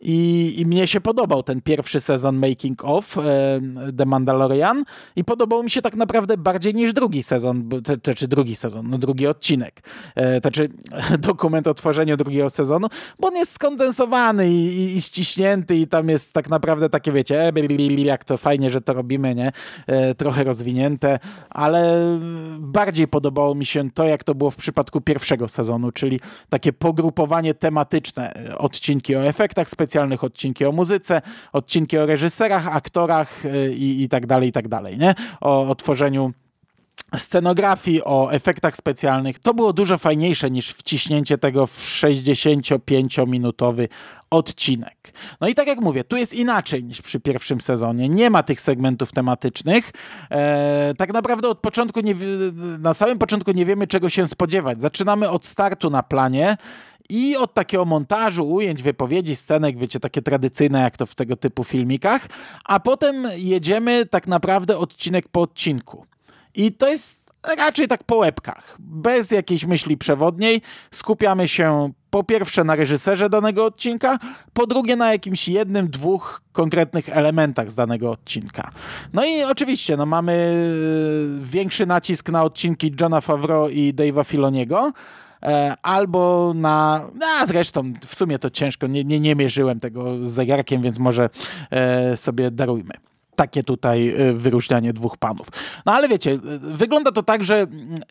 I, 0.00 0.54
I, 0.58 0.66
mnie 0.66 0.86
się 0.86 1.00
podobał 1.00 1.42
ten 1.42 1.60
pierwszy 1.60 2.00
sezon 2.00 2.36
Making 2.36 2.84
of 2.84 3.18
e, 3.18 3.22
The 3.96 4.06
Mandalorian 4.06 4.84
i 5.16 5.24
podobał 5.24 5.62
mi 5.62 5.70
się 5.70 5.82
tak 5.82 5.96
naprawdę 5.96 6.36
bardziej 6.36 6.74
niż 6.74 6.92
drugi 6.92 7.22
sezon, 7.22 7.68
te, 8.02 8.14
czy 8.14 8.28
drugi 8.28 8.56
sezon, 8.56 8.86
no 8.90 8.98
drugi 8.98 9.26
odcinek, 9.26 9.80
e, 10.14 10.40
to 10.40 10.50
czy 10.50 10.68
dokument 11.18 11.66
o 11.66 11.74
tworzeniu 11.74 12.16
drugiego 12.16 12.50
sezonu, 12.50 12.88
bo 13.20 13.28
on 13.28 13.36
jest 13.36 13.52
skondensowany 13.52 14.50
i, 14.50 14.66
i, 14.66 14.96
i 14.96 15.02
ściśnięty 15.02 15.76
i 15.76 15.86
tam 15.86 16.08
jest 16.08 16.32
tak 16.32 16.50
naprawdę 16.50 16.88
takie, 16.88 17.12
wiecie, 17.12 17.48
e, 17.48 17.52
jak 17.98 18.24
to 18.24 18.36
fajnie, 18.36 18.70
że 18.70 18.80
to 18.80 18.92
robimy, 18.92 19.34
nie? 19.34 19.52
Trochę 20.16 20.44
rozwinięte, 20.44 21.18
ale 21.50 21.98
bardziej 22.58 23.08
podobało 23.08 23.54
mi 23.54 23.66
się 23.66 23.90
to, 23.90 24.04
jak 24.04 24.24
to 24.24 24.34
było 24.34 24.50
w 24.50 24.56
przypadku 24.56 25.00
pierwszego 25.00 25.48
sezonu, 25.48 25.92
czyli 25.92 26.20
takie 26.48 26.72
pogrupowanie 26.72 27.54
tematyczne, 27.54 28.32
odcinki 28.58 29.16
o 29.16 29.26
efektach 29.26 29.70
specjalnych, 29.70 29.87
specjalnych, 29.88 30.24
odcinki 30.24 30.64
o 30.64 30.72
muzyce, 30.72 31.22
odcinki 31.52 31.98
o 31.98 32.06
reżyserach, 32.06 32.76
aktorach 32.76 33.44
y, 33.44 33.74
i, 33.74 34.02
i 34.02 34.08
tak 34.08 34.26
dalej, 34.26 34.48
i 34.48 34.52
tak 34.52 34.68
dalej, 34.68 34.98
nie? 34.98 35.14
O, 35.40 35.68
o 35.68 35.74
tworzeniu 35.74 36.32
scenografii, 37.16 38.04
o 38.04 38.32
efektach 38.32 38.76
specjalnych. 38.76 39.38
To 39.38 39.54
było 39.54 39.72
dużo 39.72 39.98
fajniejsze 39.98 40.50
niż 40.50 40.70
wciśnięcie 40.70 41.38
tego 41.38 41.66
w 41.66 41.78
65-minutowy 41.78 43.88
odcinek. 44.30 45.12
No 45.40 45.48
i 45.48 45.54
tak 45.54 45.66
jak 45.66 45.80
mówię, 45.80 46.04
tu 46.04 46.16
jest 46.16 46.34
inaczej 46.34 46.84
niż 46.84 47.02
przy 47.02 47.20
pierwszym 47.20 47.60
sezonie. 47.60 48.08
Nie 48.08 48.30
ma 48.30 48.42
tych 48.42 48.60
segmentów 48.60 49.12
tematycznych. 49.12 49.90
E, 50.30 50.94
tak 50.98 51.12
naprawdę 51.12 51.48
od 51.48 51.58
początku, 51.58 52.00
nie, 52.00 52.14
na 52.78 52.94
samym 52.94 53.18
początku 53.18 53.52
nie 53.52 53.66
wiemy 53.66 53.86
czego 53.86 54.08
się 54.08 54.26
spodziewać. 54.26 54.80
Zaczynamy 54.80 55.30
od 55.30 55.46
startu 55.46 55.90
na 55.90 56.02
planie 56.02 56.56
i 57.08 57.36
od 57.36 57.54
takiego 57.54 57.84
montażu, 57.84 58.50
ujęć, 58.50 58.82
wypowiedzi, 58.82 59.36
scenek, 59.36 59.78
wiecie, 59.78 60.00
takie 60.00 60.22
tradycyjne 60.22 60.80
jak 60.80 60.96
to 60.96 61.06
w 61.06 61.14
tego 61.14 61.36
typu 61.36 61.64
filmikach, 61.64 62.26
a 62.64 62.80
potem 62.80 63.28
jedziemy 63.36 64.06
tak 64.06 64.26
naprawdę 64.26 64.78
odcinek 64.78 65.28
po 65.28 65.40
odcinku. 65.40 66.06
I 66.54 66.72
to 66.72 66.88
jest 66.88 67.28
raczej 67.56 67.88
tak 67.88 68.04
po 68.04 68.16
łebkach, 68.16 68.76
bez 68.78 69.30
jakiejś 69.30 69.66
myśli 69.66 69.96
przewodniej. 69.96 70.62
Skupiamy 70.90 71.48
się 71.48 71.92
po 72.10 72.24
pierwsze 72.24 72.64
na 72.64 72.76
reżyserze 72.76 73.30
danego 73.30 73.64
odcinka, 73.64 74.18
po 74.52 74.66
drugie 74.66 74.96
na 74.96 75.12
jakimś 75.12 75.48
jednym, 75.48 75.90
dwóch 75.90 76.42
konkretnych 76.52 77.08
elementach 77.08 77.70
z 77.70 77.74
danego 77.74 78.10
odcinka. 78.10 78.70
No 79.12 79.24
i 79.24 79.42
oczywiście 79.42 79.96
no, 79.96 80.06
mamy 80.06 80.64
większy 81.40 81.86
nacisk 81.86 82.30
na 82.30 82.42
odcinki 82.44 82.94
Johna 83.00 83.20
Favreau 83.20 83.68
i 83.68 83.94
Dave'a 83.94 84.24
Filoniego, 84.24 84.92
albo 85.82 86.52
na, 86.54 87.06
a 87.40 87.46
zresztą 87.46 87.92
w 88.06 88.14
sumie 88.14 88.38
to 88.38 88.50
ciężko, 88.50 88.86
nie, 88.86 89.04
nie, 89.04 89.20
nie 89.20 89.34
mierzyłem 89.34 89.80
tego 89.80 90.24
z 90.24 90.28
zegarkiem, 90.28 90.82
więc 90.82 90.98
może 90.98 91.30
e, 91.70 92.16
sobie 92.16 92.50
darujmy 92.50 92.94
takie 93.38 93.62
tutaj 93.62 94.08
e, 94.08 94.32
wyróżnianie 94.32 94.92
dwóch 94.92 95.16
panów. 95.16 95.46
No 95.86 95.92
ale 95.92 96.08
wiecie, 96.08 96.38
wygląda 96.60 97.12
to 97.12 97.22
tak, 97.22 97.44
że 97.44 97.66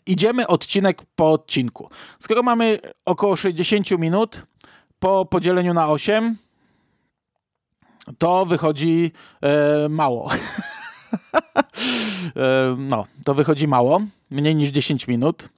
idziemy 0.06 0.46
odcinek 0.46 1.02
po 1.16 1.32
odcinku. 1.32 1.90
Skoro 2.18 2.42
mamy 2.42 2.78
około 3.04 3.36
60 3.36 3.90
minut 3.90 4.42
po 4.98 5.26
podzieleniu 5.26 5.74
na 5.74 5.88
8, 5.88 6.36
to 8.18 8.46
wychodzi 8.46 9.12
e, 9.42 9.88
mało. 9.88 10.30
e, 12.36 12.76
no, 12.78 13.06
to 13.24 13.34
wychodzi 13.34 13.68
mało, 13.68 14.00
mniej 14.30 14.54
niż 14.54 14.70
10 14.70 15.08
minut. 15.08 15.48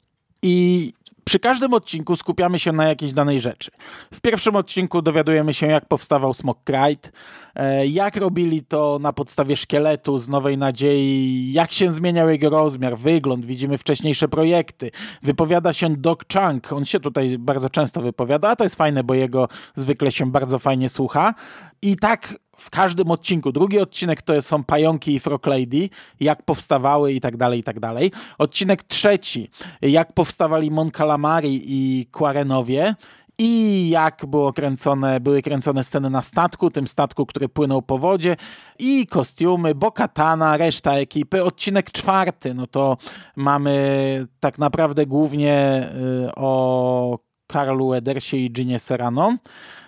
I 0.42 0.92
przy 1.30 1.38
każdym 1.38 1.74
odcinku 1.74 2.16
skupiamy 2.16 2.58
się 2.58 2.72
na 2.72 2.84
jakiejś 2.84 3.12
danej 3.12 3.40
rzeczy. 3.40 3.70
W 4.14 4.20
pierwszym 4.20 4.56
odcinku 4.56 5.02
dowiadujemy 5.02 5.54
się, 5.54 5.66
jak 5.66 5.88
powstawał 5.88 6.34
Smok 6.34 6.64
Krajt, 6.64 7.12
e, 7.54 7.86
jak 7.86 8.16
robili 8.16 8.62
to 8.64 8.98
na 9.00 9.12
podstawie 9.12 9.56
szkieletu 9.56 10.18
z 10.18 10.28
Nowej 10.28 10.58
Nadziei, 10.58 11.52
jak 11.52 11.72
się 11.72 11.90
zmieniał 11.90 12.30
jego 12.30 12.50
rozmiar, 12.50 12.98
wygląd, 12.98 13.46
widzimy 13.46 13.78
wcześniejsze 13.78 14.28
projekty. 14.28 14.90
Wypowiada 15.22 15.72
się 15.72 15.96
Doc 15.96 16.18
Chunk, 16.32 16.72
on 16.72 16.84
się 16.84 17.00
tutaj 17.00 17.38
bardzo 17.38 17.70
często 17.70 18.00
wypowiada, 18.00 18.48
a 18.48 18.56
to 18.56 18.64
jest 18.64 18.76
fajne, 18.76 19.04
bo 19.04 19.14
jego 19.14 19.48
zwykle 19.74 20.12
się 20.12 20.30
bardzo 20.30 20.58
fajnie 20.58 20.88
słucha. 20.88 21.34
I 21.82 21.96
tak 21.96 22.34
w 22.60 22.70
każdym 22.70 23.10
odcinku. 23.10 23.52
Drugi 23.52 23.78
odcinek 23.78 24.22
to 24.22 24.42
są 24.42 24.64
Pająki 24.64 25.14
i 25.14 25.20
Frog 25.20 25.46
Lady, 25.46 25.88
jak 26.20 26.42
powstawały 26.42 27.12
i 27.12 27.20
tak 27.20 27.36
dalej, 27.36 27.60
i 27.60 27.62
tak 27.62 27.80
dalej. 27.80 28.12
Odcinek 28.38 28.82
trzeci, 28.82 29.50
jak 29.82 30.12
powstawali 30.12 30.70
Mon 30.70 30.90
Calamari 30.90 31.62
i 31.64 32.06
Quarenowie 32.06 32.94
i 33.38 33.88
jak 33.90 34.26
było 34.26 34.52
kręcone, 34.52 35.20
były 35.20 35.42
kręcone 35.42 35.84
sceny 35.84 36.10
na 36.10 36.22
statku, 36.22 36.70
tym 36.70 36.86
statku, 36.86 37.26
który 37.26 37.48
płynął 37.48 37.82
po 37.82 37.98
wodzie 37.98 38.36
i 38.78 39.06
kostiumy, 39.06 39.74
Bokatana, 39.74 40.56
reszta 40.56 40.92
ekipy. 40.92 41.44
Odcinek 41.44 41.92
czwarty, 41.92 42.54
no 42.54 42.66
to 42.66 42.96
mamy 43.36 44.26
tak 44.40 44.58
naprawdę 44.58 45.06
głównie 45.06 45.88
y, 46.26 46.34
o 46.34 47.18
Karlu 47.46 47.92
Edersie 47.92 48.36
i 48.36 48.52
Ginie 48.52 48.78
Serrano. 48.78 49.36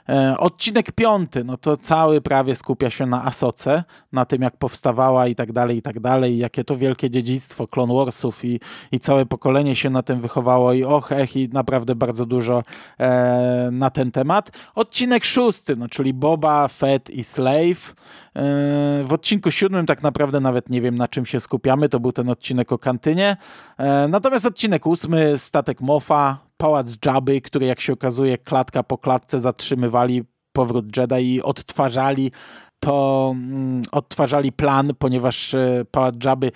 E, 0.09 0.39
odcinek 0.39 0.93
piąty, 0.93 1.45
no 1.45 1.57
to 1.57 1.77
cały 1.77 2.21
prawie 2.21 2.55
skupia 2.55 2.91
się 2.91 3.07
na 3.07 3.25
Asoce, 3.25 3.85
na 4.13 4.25
tym 4.25 4.43
jak 4.43 4.57
powstawała 4.57 5.27
i 5.27 5.35
tak 5.35 5.53
dalej, 5.53 5.77
i 5.77 5.83
tak 5.83 6.01
dalej, 6.01 6.39
jakie 6.39 6.65
to 6.65 6.77
wielkie 6.77 7.11
dziedzictwo 7.11 7.67
Clone 7.67 7.95
Warsów 7.95 8.45
i, 8.45 8.61
i 8.93 9.01
całe 9.01 9.27
pokolenie 9.27 9.77
się 9.77 9.91
na 9.91 10.03
tym 10.03 10.21
wychowało 10.21 10.73
i 10.73 10.85
och, 10.85 11.13
ech, 11.13 11.37
i 11.37 11.49
naprawdę 11.49 11.95
bardzo 11.95 12.27
dużo 12.27 12.63
e, 13.01 13.69
na 13.73 13.91
ten 13.91 14.11
temat. 14.11 14.51
Odcinek 14.75 15.25
szósty, 15.25 15.77
no 15.77 15.89
czyli 15.89 16.15
Boba, 16.15 16.69
Fett 16.69 17.11
i 17.11 17.25
Slave. 17.25 17.95
E, 18.37 19.05
w 19.05 19.13
odcinku 19.13 19.51
siódmym 19.51 19.87
tak 19.87 20.03
naprawdę 20.03 20.41
nawet 20.41 20.71
nie 20.71 20.81
wiem 20.81 20.99
na 20.99 21.09
czym 21.09 21.27
się 21.27 21.41
skupiamy, 21.41 21.89
to 21.89 22.01
był 22.01 22.13
ten 22.13 22.29
odcinek 22.29 22.73
o 22.73 22.79
kantynie. 22.79 23.37
E, 23.79 24.09
natomiast 24.09 24.47
odcinek 24.47 24.87
ósmy, 24.87 25.39
Statek 25.39 25.81
Mofa, 25.81 26.39
pałac 26.63 26.97
Dżaby, 26.97 27.41
który 27.41 27.67
jak 27.67 27.81
się 27.81 27.93
okazuje 27.93 28.39
klatka 28.39 28.83
po 28.83 28.99
klatce 28.99 29.41
zatrzymywali 29.41 30.23
Powrót 30.53 30.97
Jedi 30.97 31.35
i 31.35 31.43
odtwarzali 31.43 32.33
to, 32.81 33.31
mm, 33.35 33.83
odtwarzali 33.93 34.53
plan, 34.53 34.93
ponieważ 34.99 35.55
e, 35.55 35.85
Pałac 35.91 36.15
Jabby 36.25 36.53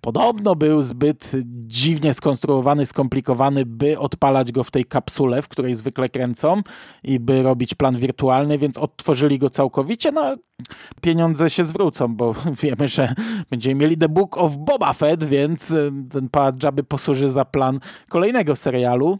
podobno 0.00 0.54
był 0.54 0.82
zbyt 0.82 1.32
dziwnie 1.66 2.14
skonstruowany, 2.14 2.86
skomplikowany, 2.86 3.66
by 3.66 3.98
odpalać 3.98 4.52
go 4.52 4.64
w 4.64 4.70
tej 4.70 4.84
kapsule, 4.84 5.42
w 5.42 5.48
której 5.48 5.74
zwykle 5.74 6.08
kręcą 6.08 6.62
i 7.04 7.20
by 7.20 7.42
robić 7.42 7.74
plan 7.74 7.96
wirtualny, 7.96 8.58
więc 8.58 8.78
odtworzyli 8.78 9.38
go 9.38 9.50
całkowicie. 9.50 10.12
No, 10.12 10.22
pieniądze 11.00 11.50
się 11.50 11.64
zwrócą, 11.64 12.16
bo 12.16 12.34
wiemy, 12.62 12.88
że 12.88 13.14
będziemy 13.50 13.74
mieli 13.74 13.96
The 13.96 14.08
Book 14.08 14.38
of 14.38 14.56
Boba 14.56 14.92
Fett, 14.92 15.24
więc 15.24 15.70
e, 15.70 15.90
ten 16.10 16.28
Pałac 16.28 16.62
Jabby 16.62 16.84
posłuży 16.84 17.30
za 17.30 17.44
plan 17.44 17.80
kolejnego 18.08 18.56
serialu. 18.56 19.18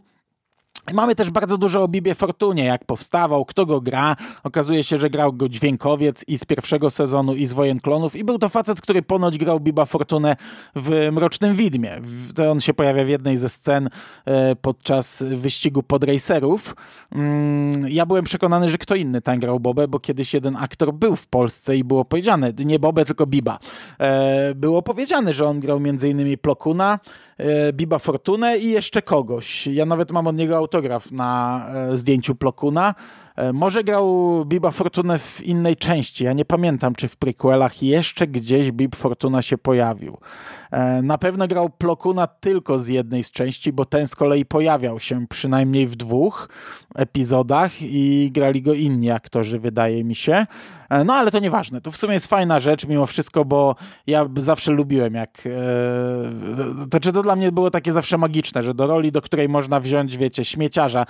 Mamy 0.93 1.15
też 1.15 1.29
bardzo 1.29 1.57
dużo 1.57 1.83
o 1.83 1.87
Bibie 1.87 2.15
Fortunie, 2.15 2.65
jak 2.65 2.85
powstawał, 2.85 3.45
kto 3.45 3.65
go 3.65 3.81
gra. 3.81 4.15
Okazuje 4.43 4.83
się, 4.83 4.97
że 4.97 5.09
grał 5.09 5.33
go 5.33 5.49
dźwiękowiec 5.49 6.23
i 6.27 6.37
z 6.37 6.45
pierwszego 6.45 6.89
sezonu, 6.89 7.35
i 7.35 7.45
z 7.45 7.53
Wojen 7.53 7.79
Klonów. 7.79 8.15
I 8.15 8.23
był 8.23 8.39
to 8.39 8.49
facet, 8.49 8.81
który 8.81 9.01
ponoć 9.01 9.37
grał 9.37 9.59
Biba 9.59 9.85
Fortunę 9.85 10.35
w 10.75 11.09
Mrocznym 11.11 11.55
Widmie. 11.55 12.01
On 12.51 12.59
się 12.59 12.73
pojawia 12.73 13.05
w 13.05 13.09
jednej 13.09 13.37
ze 13.37 13.49
scen 13.49 13.89
e, 14.25 14.55
podczas 14.55 15.23
wyścigu 15.23 15.83
podracerów. 15.83 16.75
Mm, 17.11 17.87
ja 17.89 18.05
byłem 18.05 18.25
przekonany, 18.25 18.69
że 18.69 18.77
kto 18.77 18.95
inny 18.95 19.21
tam 19.21 19.39
grał 19.39 19.59
Bobę, 19.59 19.87
bo 19.87 19.99
kiedyś 19.99 20.33
jeden 20.33 20.55
aktor 20.55 20.93
był 20.93 21.15
w 21.15 21.27
Polsce 21.27 21.77
i 21.77 21.83
było 21.83 22.05
powiedziane, 22.05 22.53
nie 22.65 22.79
Bobę, 22.79 23.05
tylko 23.05 23.25
Biba. 23.25 23.59
E, 23.99 24.55
było 24.55 24.81
powiedziane, 24.81 25.33
że 25.33 25.45
on 25.45 25.59
grał 25.59 25.77
m.in. 25.77 26.37
Plokuna, 26.37 26.99
Biba 27.73 27.99
Fortunę 27.99 28.57
i 28.57 28.69
jeszcze 28.69 29.01
kogoś. 29.01 29.67
Ja 29.67 29.85
nawet 29.85 30.11
mam 30.11 30.27
od 30.27 30.35
niego 30.35 30.57
autograf 30.57 31.11
na 31.11 31.61
e, 31.73 31.97
zdjęciu 31.97 32.35
Plokuna. 32.35 32.95
E, 33.35 33.53
może 33.53 33.83
grał 33.83 34.43
Biba 34.45 34.71
Fortuna 34.71 35.17
w 35.17 35.41
innej 35.41 35.77
części. 35.77 36.23
Ja 36.23 36.33
nie 36.33 36.45
pamiętam, 36.45 36.95
czy 36.95 37.07
w 37.07 37.17
prequelach 37.17 37.83
jeszcze 37.83 38.27
gdzieś 38.27 38.71
Bib 38.71 38.95
Fortuna 38.95 39.41
się 39.41 39.57
pojawił. 39.57 40.17
E, 40.75 41.01
na 41.01 41.17
pewno 41.17 41.47
grał 41.47 41.69
Plokuna 41.69 42.27
tylko 42.27 42.79
z 42.79 42.87
jednej 42.87 43.23
z 43.23 43.31
części, 43.31 43.73
bo 43.73 43.85
ten 43.85 44.07
z 44.07 44.15
kolei 44.15 44.45
pojawiał 44.45 44.99
się 44.99 45.27
przynajmniej 45.27 45.87
w 45.87 45.95
dwóch 45.95 46.49
epizodach 46.95 47.71
i 47.81 48.31
grali 48.31 48.61
go 48.61 48.73
inni 48.73 49.11
aktorzy, 49.11 49.59
wydaje 49.59 50.03
mi 50.03 50.15
się. 50.15 50.45
E, 50.89 51.03
no 51.03 51.13
ale 51.13 51.31
to 51.31 51.39
nieważne. 51.39 51.81
To 51.81 51.91
w 51.91 51.97
sumie 51.97 52.13
jest 52.13 52.27
fajna 52.27 52.59
rzecz 52.59 52.87
mimo 52.87 53.05
wszystko, 53.05 53.45
bo 53.45 53.75
ja 54.07 54.29
zawsze 54.37 54.71
lubiłem 54.71 55.13
jak... 55.13 55.41
to 56.91 56.99
czy 56.99 57.11
to 57.11 57.23
dla 57.23 57.35
mnie 57.35 57.51
było 57.51 57.71
takie 57.71 57.93
zawsze 57.93 58.17
magiczne, 58.17 58.63
że 58.63 58.73
do 58.73 58.87
roli, 58.87 59.11
do 59.11 59.21
której 59.21 59.49
można 59.49 59.79
wziąć, 59.79 60.17
wiecie, 60.17 60.45
śmieciarza, 60.45 61.05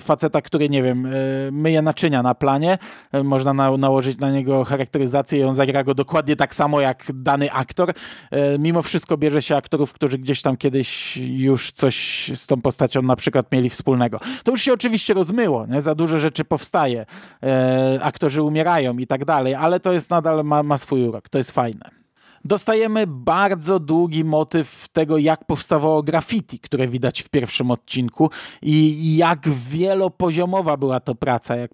faceta, 0.00 0.42
który, 0.42 0.68
nie 0.68 0.82
wiem, 0.82 1.08
myje 1.52 1.82
naczynia 1.82 2.22
na 2.22 2.34
planie, 2.34 2.78
można 3.24 3.54
na, 3.54 3.76
nałożyć 3.76 4.18
na 4.18 4.30
niego 4.30 4.64
charakteryzację 4.64 5.38
i 5.38 5.42
on 5.42 5.54
zagra 5.54 5.84
go 5.84 5.94
dokładnie 5.94 6.36
tak 6.36 6.54
samo 6.54 6.80
jak 6.80 7.04
dany 7.14 7.52
aktor. 7.52 7.92
Mimo 8.58 8.82
wszystko 8.82 8.95
bierze 9.16 9.42
się 9.42 9.56
aktorów, 9.56 9.92
którzy 9.92 10.18
gdzieś 10.18 10.42
tam 10.42 10.56
kiedyś 10.56 11.16
już 11.16 11.72
coś 11.72 12.30
z 12.34 12.46
tą 12.46 12.60
postacią 12.60 13.02
na 13.02 13.16
przykład 13.16 13.52
mieli 13.52 13.70
wspólnego. 13.70 14.20
To 14.44 14.50
już 14.50 14.62
się 14.62 14.72
oczywiście 14.72 15.14
rozmyło, 15.14 15.66
nie? 15.66 15.80
za 15.80 15.94
dużo 15.94 16.18
rzeczy 16.18 16.44
powstaje, 16.44 17.06
e, 17.42 17.98
aktorzy 18.02 18.42
umierają 18.42 18.98
i 18.98 19.06
tak 19.06 19.24
dalej, 19.24 19.54
ale 19.54 19.80
to 19.80 19.92
jest 19.92 20.10
nadal, 20.10 20.44
ma, 20.44 20.62
ma 20.62 20.78
swój 20.78 21.08
urok, 21.08 21.28
to 21.28 21.38
jest 21.38 21.50
fajne 21.50 21.90
dostajemy 22.46 23.06
bardzo 23.06 23.80
długi 23.80 24.24
motyw 24.24 24.88
tego, 24.92 25.18
jak 25.18 25.44
powstawało 25.44 26.02
graffiti, 26.02 26.58
które 26.58 26.88
widać 26.88 27.22
w 27.22 27.28
pierwszym 27.28 27.70
odcinku 27.70 28.30
i 28.62 29.16
jak 29.16 29.48
wielopoziomowa 29.48 30.76
była 30.76 31.00
to 31.00 31.14
praca. 31.14 31.56
Jak 31.56 31.70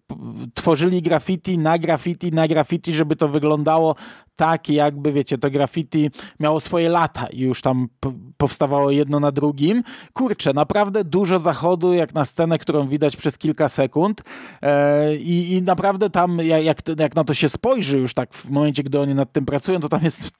tworzyli 0.55 1.03
graffiti 1.03 1.59
na 1.59 1.79
graffiti 1.79 2.33
na 2.33 2.49
graffiti, 2.49 2.95
żeby 2.95 3.17
to 3.17 3.29
wyglądało 3.29 3.95
tak, 4.43 4.69
jakby, 4.69 5.13
wiecie, 5.13 5.39
to 5.39 5.51
graffiti 5.51 6.11
miało 6.41 6.61
swoje 6.61 6.89
lata 6.89 7.27
i 7.27 7.41
już 7.41 7.63
tam 7.63 7.89
powstawało 8.37 8.91
jedno 8.91 9.21
na 9.21 9.33
drugim. 9.33 9.83
Kurczę, 10.13 10.53
naprawdę 10.53 11.05
dużo 11.05 11.39
zachodu, 11.39 11.93
jak 11.93 12.15
na 12.15 12.25
scenę, 12.25 12.59
którą 12.59 12.89
widać 12.89 13.17
przez 13.17 13.39
kilka 13.39 13.69
sekund 13.69 14.23
e, 14.63 15.17
i, 15.17 15.53
i 15.53 15.63
naprawdę 15.63 16.11
tam, 16.11 16.39
jak, 16.39 16.77
jak 16.99 17.17
na 17.17 17.25
to 17.25 17.35
się 17.35 17.49
spojrzy 17.49 17.99
już 17.99 18.15
tak 18.15 18.35
w 18.35 18.51
momencie, 18.51 18.83
gdy 18.83 19.01
oni 19.01 19.15
nad 19.15 19.33
tym 19.33 19.45
pracują, 19.45 19.81
to 19.81 19.89
tam 19.89 20.01
jest 20.03 20.31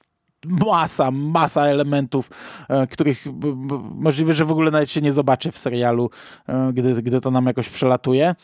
masa, 0.45 1.11
masa 1.11 1.65
elementów, 1.65 2.29
e, 2.69 2.87
których 2.87 3.25
możliwe, 3.95 4.33
że 4.33 4.45
w 4.45 4.51
ogóle 4.51 4.71
nawet 4.71 4.91
się 4.91 5.01
nie 5.01 5.11
zobaczy 5.11 5.51
w 5.51 5.57
serialu, 5.57 6.09
e, 6.47 6.73
gdy, 6.73 7.01
gdy 7.01 7.21
to 7.21 7.31
nam 7.31 7.45
jakoś 7.45 7.69
przelatuje. 7.69 8.35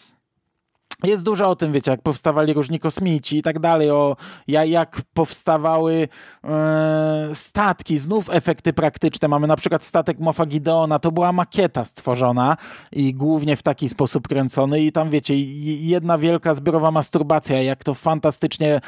Jest 1.03 1.23
dużo 1.23 1.49
o 1.49 1.55
tym, 1.55 1.71
wiecie, 1.71 1.91
jak 1.91 2.01
powstawali 2.01 2.53
różni 2.53 2.79
kosmici 2.79 3.37
i 3.37 3.41
tak 3.41 3.59
dalej, 3.59 3.91
o 3.91 4.15
jak 4.47 5.01
powstawały 5.13 6.07
e, 6.43 7.29
statki, 7.33 7.97
znów 7.97 8.29
efekty 8.29 8.73
praktyczne. 8.73 9.27
Mamy 9.27 9.47
na 9.47 9.55
przykład 9.55 9.83
statek 9.83 10.19
Mofa 10.19 10.45
Gideona, 10.45 10.99
to 10.99 11.11
była 11.11 11.31
makieta 11.31 11.85
stworzona 11.85 12.57
i 12.91 13.13
głównie 13.13 13.55
w 13.55 13.63
taki 13.63 13.89
sposób 13.89 14.27
kręcony 14.27 14.81
i 14.81 14.91
tam, 14.91 15.09
wiecie, 15.09 15.33
jedna 15.37 16.17
wielka 16.17 16.53
zbiorowa 16.53 16.91
masturbacja, 16.91 17.61
jak 17.61 17.83
to 17.83 17.93
fantastycznie 17.93 18.73
e, 18.75 18.81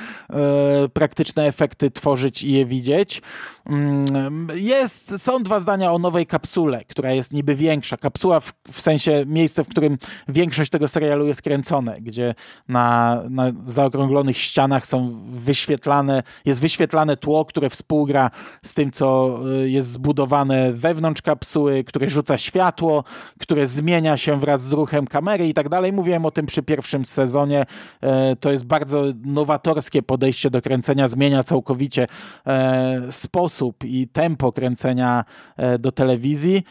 praktyczne 0.93 1.45
efekty 1.45 1.91
tworzyć 1.91 2.43
i 2.43 2.51
je 2.51 2.65
widzieć. 2.65 3.21
Mm, 3.65 4.47
jest, 4.55 5.21
są 5.21 5.43
dwa 5.43 5.59
zdania 5.59 5.93
o 5.93 5.99
nowej 5.99 6.25
kapsule, 6.25 6.83
która 6.85 7.11
jest 7.11 7.33
niby 7.33 7.55
większa. 7.55 7.97
Kapsuła 7.97 8.39
w, 8.39 8.53
w 8.71 8.81
sensie 8.81 9.23
miejsce, 9.27 9.63
w 9.63 9.67
którym 9.67 9.97
większość 10.27 10.71
tego 10.71 10.87
serialu 10.87 11.27
jest 11.27 11.41
kręcone, 11.41 12.00
gdzie 12.01 12.35
na, 12.67 13.17
na 13.29 13.51
zaokrąglonych 13.65 14.37
ścianach 14.37 14.85
są 14.85 15.21
wyświetlane, 15.29 16.23
jest 16.45 16.61
wyświetlane 16.61 17.17
tło, 17.17 17.45
które 17.45 17.69
współgra 17.69 18.31
z 18.65 18.73
tym, 18.73 18.91
co 18.91 19.39
y, 19.63 19.69
jest 19.69 19.91
zbudowane 19.91 20.73
wewnątrz 20.73 21.21
kapsuły, 21.21 21.83
które 21.83 22.09
rzuca 22.09 22.37
światło, 22.37 23.03
które 23.39 23.67
zmienia 23.67 24.17
się 24.17 24.39
wraz 24.39 24.61
z 24.61 24.71
ruchem 24.71 25.07
kamery 25.07 25.47
i 25.47 25.53
tak 25.53 25.69
dalej. 25.69 25.93
Mówiłem 25.93 26.25
o 26.25 26.31
tym 26.31 26.45
przy 26.45 26.63
pierwszym 26.63 27.05
sezonie. 27.05 27.65
E, 28.01 28.35
to 28.35 28.51
jest 28.51 28.65
bardzo 28.65 29.03
nowatorskie 29.25 30.03
podejście 30.03 30.49
do 30.49 30.61
kręcenia, 30.61 31.07
zmienia 31.07 31.43
całkowicie 31.43 32.07
e, 32.47 33.11
sposób 33.11 33.83
i 33.83 34.07
tempo 34.07 34.51
kręcenia 34.51 35.25
e, 35.57 35.79
do 35.79 35.91
telewizji. 35.91 36.63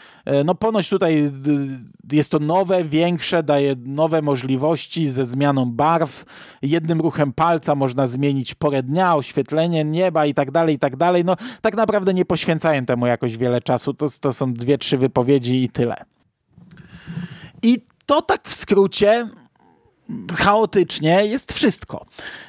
No 0.44 0.54
ponoć 0.54 0.88
tutaj 0.88 1.30
jest 2.12 2.30
to 2.30 2.38
nowe, 2.38 2.84
większe, 2.84 3.42
daje 3.42 3.74
nowe 3.84 4.22
możliwości 4.22 5.08
ze 5.24 5.32
zmianą 5.32 5.66
barw. 5.66 6.24
Jednym 6.62 7.00
ruchem 7.00 7.32
palca 7.32 7.74
można 7.74 8.06
zmienić 8.06 8.54
porę 8.54 8.82
dnia, 8.82 9.16
oświetlenie 9.16 9.84
nieba 9.84 10.26
i 10.26 10.34
tak 10.34 10.50
dalej, 10.50 10.74
i 10.74 10.78
tak 10.78 10.96
dalej. 10.96 11.24
No 11.24 11.36
tak 11.60 11.76
naprawdę 11.76 12.14
nie 12.14 12.24
poświęcają 12.24 12.86
temu 12.86 13.06
jakoś 13.06 13.36
wiele 13.36 13.60
czasu. 13.60 13.94
To, 13.94 14.06
to 14.20 14.32
są 14.32 14.54
dwie, 14.54 14.78
trzy 14.78 14.98
wypowiedzi 14.98 15.64
i 15.64 15.68
tyle. 15.68 15.96
I 17.62 17.84
to 18.06 18.22
tak 18.22 18.48
w 18.48 18.54
skrócie 18.54 19.28
chaotycznie 20.36 21.26
jest 21.26 21.52
wszystko. 21.52 22.06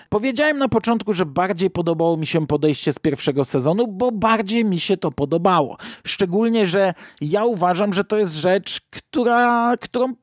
Powiedziałem 0.10 0.58
na 0.58 0.68
początku, 0.70 1.14
że 1.14 1.26
bardziej 1.26 1.70
podobało 1.70 2.18
mi 2.18 2.26
się 2.26 2.48
podejście 2.48 2.94
z 2.94 3.00
pierwszego 3.00 3.46
sezonu, 3.46 3.88
bo 3.88 4.12
bardziej 4.12 4.66
mi 4.66 4.80
się 4.80 4.98
to 4.98 5.12
podobało. 5.12 5.78
Szczególnie, 6.08 6.66
że 6.66 6.94
ja 7.22 7.46
uważam, 7.46 7.94
że 7.94 8.04
to 8.04 8.18
jest 8.18 8.36
rzecz, 8.36 8.82
która, 8.90 9.74
którą 9.82 10.14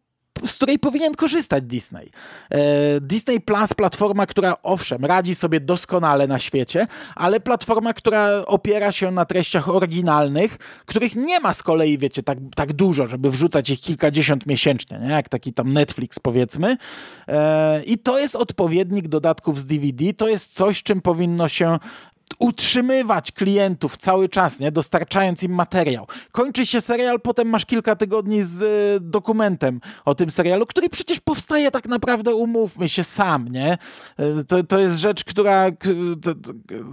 z 0.46 0.54
której 0.54 0.78
powinien 0.78 1.14
korzystać 1.14 1.64
Disney. 1.64 2.10
E, 2.50 3.00
Disney 3.00 3.40
Plus, 3.40 3.74
platforma, 3.74 4.26
która 4.26 4.56
owszem, 4.62 5.04
radzi 5.04 5.34
sobie 5.34 5.60
doskonale 5.60 6.26
na 6.26 6.38
świecie, 6.38 6.86
ale 7.14 7.40
platforma, 7.40 7.94
która 7.94 8.46
opiera 8.46 8.92
się 8.92 9.10
na 9.10 9.24
treściach 9.24 9.68
oryginalnych, 9.68 10.58
których 10.86 11.16
nie 11.16 11.40
ma 11.40 11.52
z 11.52 11.62
kolei, 11.62 11.98
wiecie, 11.98 12.22
tak, 12.22 12.38
tak 12.54 12.72
dużo, 12.72 13.06
żeby 13.06 13.30
wrzucać 13.30 13.70
ich 13.70 13.80
kilkadziesiąt 13.80 14.46
miesięcznie, 14.46 14.98
nie? 14.98 15.08
jak 15.08 15.28
taki 15.28 15.52
tam 15.52 15.72
Netflix 15.72 16.18
powiedzmy. 16.18 16.76
E, 17.28 17.82
I 17.84 17.98
to 17.98 18.18
jest 18.18 18.36
odpowiednik 18.36 19.08
dodatków 19.08 19.60
z 19.60 19.66
DVD, 19.66 20.12
to 20.12 20.28
jest 20.28 20.54
coś, 20.54 20.82
czym 20.82 21.00
powinno 21.00 21.48
się 21.48 21.78
utrzymywać 22.38 23.32
klientów 23.32 23.96
cały 23.96 24.28
czas, 24.28 24.60
nie? 24.60 24.72
dostarczając 24.72 25.42
im 25.42 25.52
materiał. 25.52 26.06
Kończy 26.32 26.66
się 26.66 26.80
serial, 26.80 27.20
potem 27.20 27.48
masz 27.48 27.66
kilka 27.66 27.96
tygodni 27.96 28.42
z 28.42 28.62
y, 28.62 29.00
dokumentem 29.00 29.80
o 30.04 30.14
tym 30.14 30.30
serialu, 30.30 30.66
który 30.66 30.88
przecież 30.88 31.20
powstaje 31.20 31.70
tak 31.70 31.86
naprawdę, 31.86 32.34
umówmy 32.34 32.88
się, 32.88 33.04
sam. 33.04 33.48
Nie? 33.48 33.78
Y, 34.20 34.44
to, 34.44 34.64
to 34.64 34.78
jest 34.78 34.98
rzecz, 34.98 35.24
która 35.24 35.66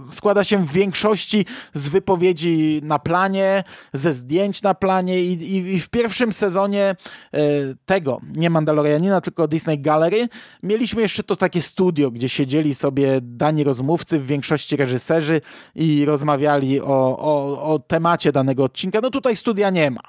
składa 0.08 0.44
się 0.44 0.64
w 0.64 0.72
większości 0.72 1.46
z 1.74 1.88
wypowiedzi 1.88 2.80
na 2.82 2.98
planie, 2.98 3.64
ze 3.92 4.12
zdjęć 4.12 4.62
na 4.62 4.74
planie 4.74 5.22
i, 5.22 5.32
i, 5.32 5.74
i 5.74 5.80
w 5.80 5.88
pierwszym 5.88 6.32
sezonie 6.32 6.96
y, 7.34 7.38
tego, 7.86 8.20
nie 8.36 8.50
Mandalorianina, 8.50 9.20
tylko 9.20 9.48
Disney 9.48 9.78
Gallery, 9.78 10.28
mieliśmy 10.62 11.02
jeszcze 11.02 11.22
to 11.22 11.36
takie 11.36 11.62
studio, 11.62 12.10
gdzie 12.10 12.28
siedzieli 12.28 12.74
sobie 12.74 13.18
dani 13.22 13.64
rozmówcy, 13.64 14.20
w 14.20 14.26
większości 14.26 14.76
reżyserzy, 14.76 15.25
i 15.74 16.04
rozmawiali 16.04 16.80
o, 16.80 17.18
o, 17.18 17.62
o 17.72 17.78
temacie 17.78 18.32
danego 18.32 18.64
odcinka. 18.64 19.00
No 19.00 19.10
tutaj 19.10 19.36
studia 19.36 19.70
nie 19.70 19.90
ma. 19.90 20.02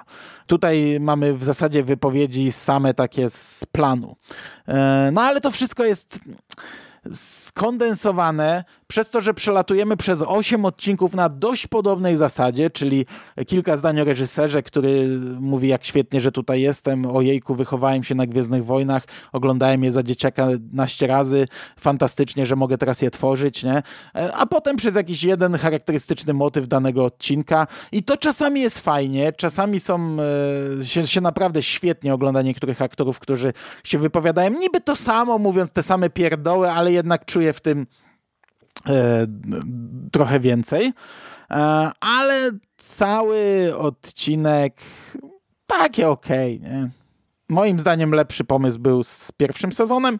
Tutaj 0.47 0.97
mamy 0.99 1.33
w 1.33 1.43
zasadzie 1.43 1.83
wypowiedzi 1.83 2.51
same 2.51 2.93
takie 2.93 3.29
z 3.29 3.65
planu. 3.71 4.15
E, 4.67 5.09
no 5.13 5.21
ale 5.21 5.41
to 5.41 5.51
wszystko 5.51 5.85
jest 5.85 6.19
skondensowane 7.13 8.63
przez 8.87 9.09
to, 9.09 9.21
że 9.21 9.33
przelatujemy 9.33 9.97
przez 9.97 10.21
8 10.21 10.65
odcinków 10.65 11.13
na 11.13 11.29
dość 11.29 11.67
podobnej 11.67 12.17
zasadzie, 12.17 12.69
czyli 12.69 13.05
kilka 13.47 13.77
zdań 13.77 14.01
o 14.01 14.03
reżyserze, 14.03 14.63
który 14.63 15.07
mówi 15.39 15.67
jak 15.67 15.85
świetnie, 15.85 16.21
że 16.21 16.31
tutaj 16.31 16.61
jestem, 16.61 17.05
o 17.05 17.21
jejku, 17.21 17.55
wychowałem 17.55 18.03
się 18.03 18.15
na 18.15 18.25
Gwiezdnych 18.25 18.65
Wojnach, 18.65 19.03
oglądałem 19.31 19.83
je 19.83 19.91
za 19.91 20.03
dzieciaka 20.03 20.47
naście 20.73 21.07
razy, 21.07 21.47
fantastycznie, 21.79 22.45
że 22.45 22.55
mogę 22.55 22.77
teraz 22.77 23.01
je 23.01 23.11
tworzyć, 23.11 23.63
nie? 23.63 23.83
A 24.33 24.45
potem 24.45 24.75
przez 24.75 24.95
jakiś 24.95 25.23
jeden 25.23 25.57
charakterystyczny 25.57 26.33
motyw 26.33 26.67
danego 26.67 27.05
odcinka. 27.05 27.67
I 27.91 28.03
to 28.03 28.17
czasami 28.17 28.61
jest 28.61 28.79
fajnie, 28.79 29.33
czasami 29.33 29.79
są, 29.79 30.17
e, 30.81 30.85
się, 30.85 31.07
się 31.07 31.21
naprawdę 31.21 31.63
świetnie 31.63 32.13
ogląda 32.13 32.41
niektórych 32.41 32.81
aktorów, 32.81 33.19
którzy 33.19 33.53
się 33.83 33.99
wypowiadają. 33.99 34.49
Niby 34.49 34.81
to 34.81 34.95
samo, 34.95 35.37
mówiąc 35.37 35.71
te 35.71 35.83
same 35.83 36.09
pierdoły, 36.09 36.71
ale 36.71 36.91
jednak 36.97 37.25
czuję 37.25 37.53
w 37.53 37.61
tym 37.61 37.87
e, 38.85 39.27
trochę 40.11 40.39
więcej. 40.39 40.93
E, 41.51 41.91
ale 41.99 42.51
cały 42.77 43.71
odcinek 43.77 44.81
takie 45.67 46.09
okej, 46.09 46.61
okay, 46.63 46.89
Moim 47.49 47.79
zdaniem 47.79 48.11
lepszy 48.11 48.43
pomysł 48.43 48.79
był 48.79 49.03
z 49.03 49.31
pierwszym 49.31 49.71
sezonem, 49.71 50.19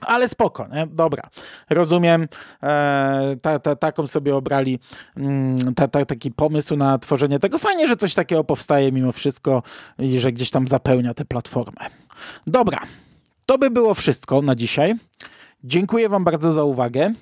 ale 0.00 0.28
spoko, 0.28 0.68
nie? 0.72 0.86
dobra. 0.86 1.22
Rozumiem, 1.70 2.28
e, 2.62 3.36
ta, 3.42 3.58
ta, 3.58 3.76
taką 3.76 4.06
sobie 4.06 4.36
obrali 4.36 4.78
mm, 5.16 5.74
ta, 5.74 5.88
ta, 5.88 6.04
taki 6.04 6.30
pomysł 6.30 6.76
na 6.76 6.98
tworzenie 6.98 7.38
tego. 7.38 7.58
Fajnie, 7.58 7.88
że 7.88 7.96
coś 7.96 8.14
takiego 8.14 8.44
powstaje 8.44 8.92
mimo 8.92 9.12
wszystko 9.12 9.62
i 9.98 10.20
że 10.20 10.32
gdzieś 10.32 10.50
tam 10.50 10.68
zapełnia 10.68 11.14
tę 11.14 11.24
platformę. 11.24 11.90
Dobra, 12.46 12.80
to 13.46 13.58
by 13.58 13.70
było 13.70 13.94
wszystko 13.94 14.42
na 14.42 14.54
dzisiaj. 14.54 14.94
Dziękuję 15.64 16.08
Wam 16.08 16.24
bardzo 16.24 16.52
za 16.52 16.64
uwagę. 16.64 17.12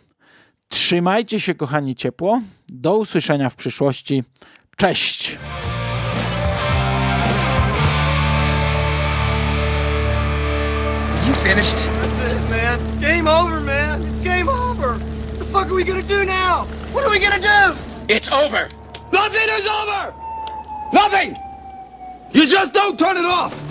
Trzymajcie 0.69 1.41
się, 1.41 1.55
kochani, 1.55 1.97
ciepło. 1.97 2.41
Do 2.69 2.97
usłyszenia 2.97 3.51
w 3.51 3.55
przyszłości. 3.55 4.25
Cześć! 4.77 5.39
You 11.27 11.35
finished? 11.35 11.77
That's 11.77 12.33
it, 12.33 12.51
man. 12.51 13.01
Game 13.01 13.29
over, 13.29 13.61
man. 13.61 14.01
It's 14.03 14.25
game 14.25 14.49
over. 14.49 14.95
What 14.95 15.39
the 15.39 15.45
fuck 15.45 15.67
are 15.67 15.75
we 15.75 15.85
gonna 15.85 16.03
do 16.03 16.25
now? 16.25 16.67
What 16.93 17.05
are 17.05 17.11
we 17.11 17.19
gonna 17.21 17.39
do? 17.39 17.77
It's 18.09 18.33
over. 18.33 18.69
Nothing 19.13 19.49
is 19.59 19.67
over! 19.67 20.15
Nothing! 20.93 21.37
You 22.33 22.47
just 22.47 22.73
don't 22.73 22.99
turn 22.99 23.17
it 23.17 23.25
off! 23.25 23.70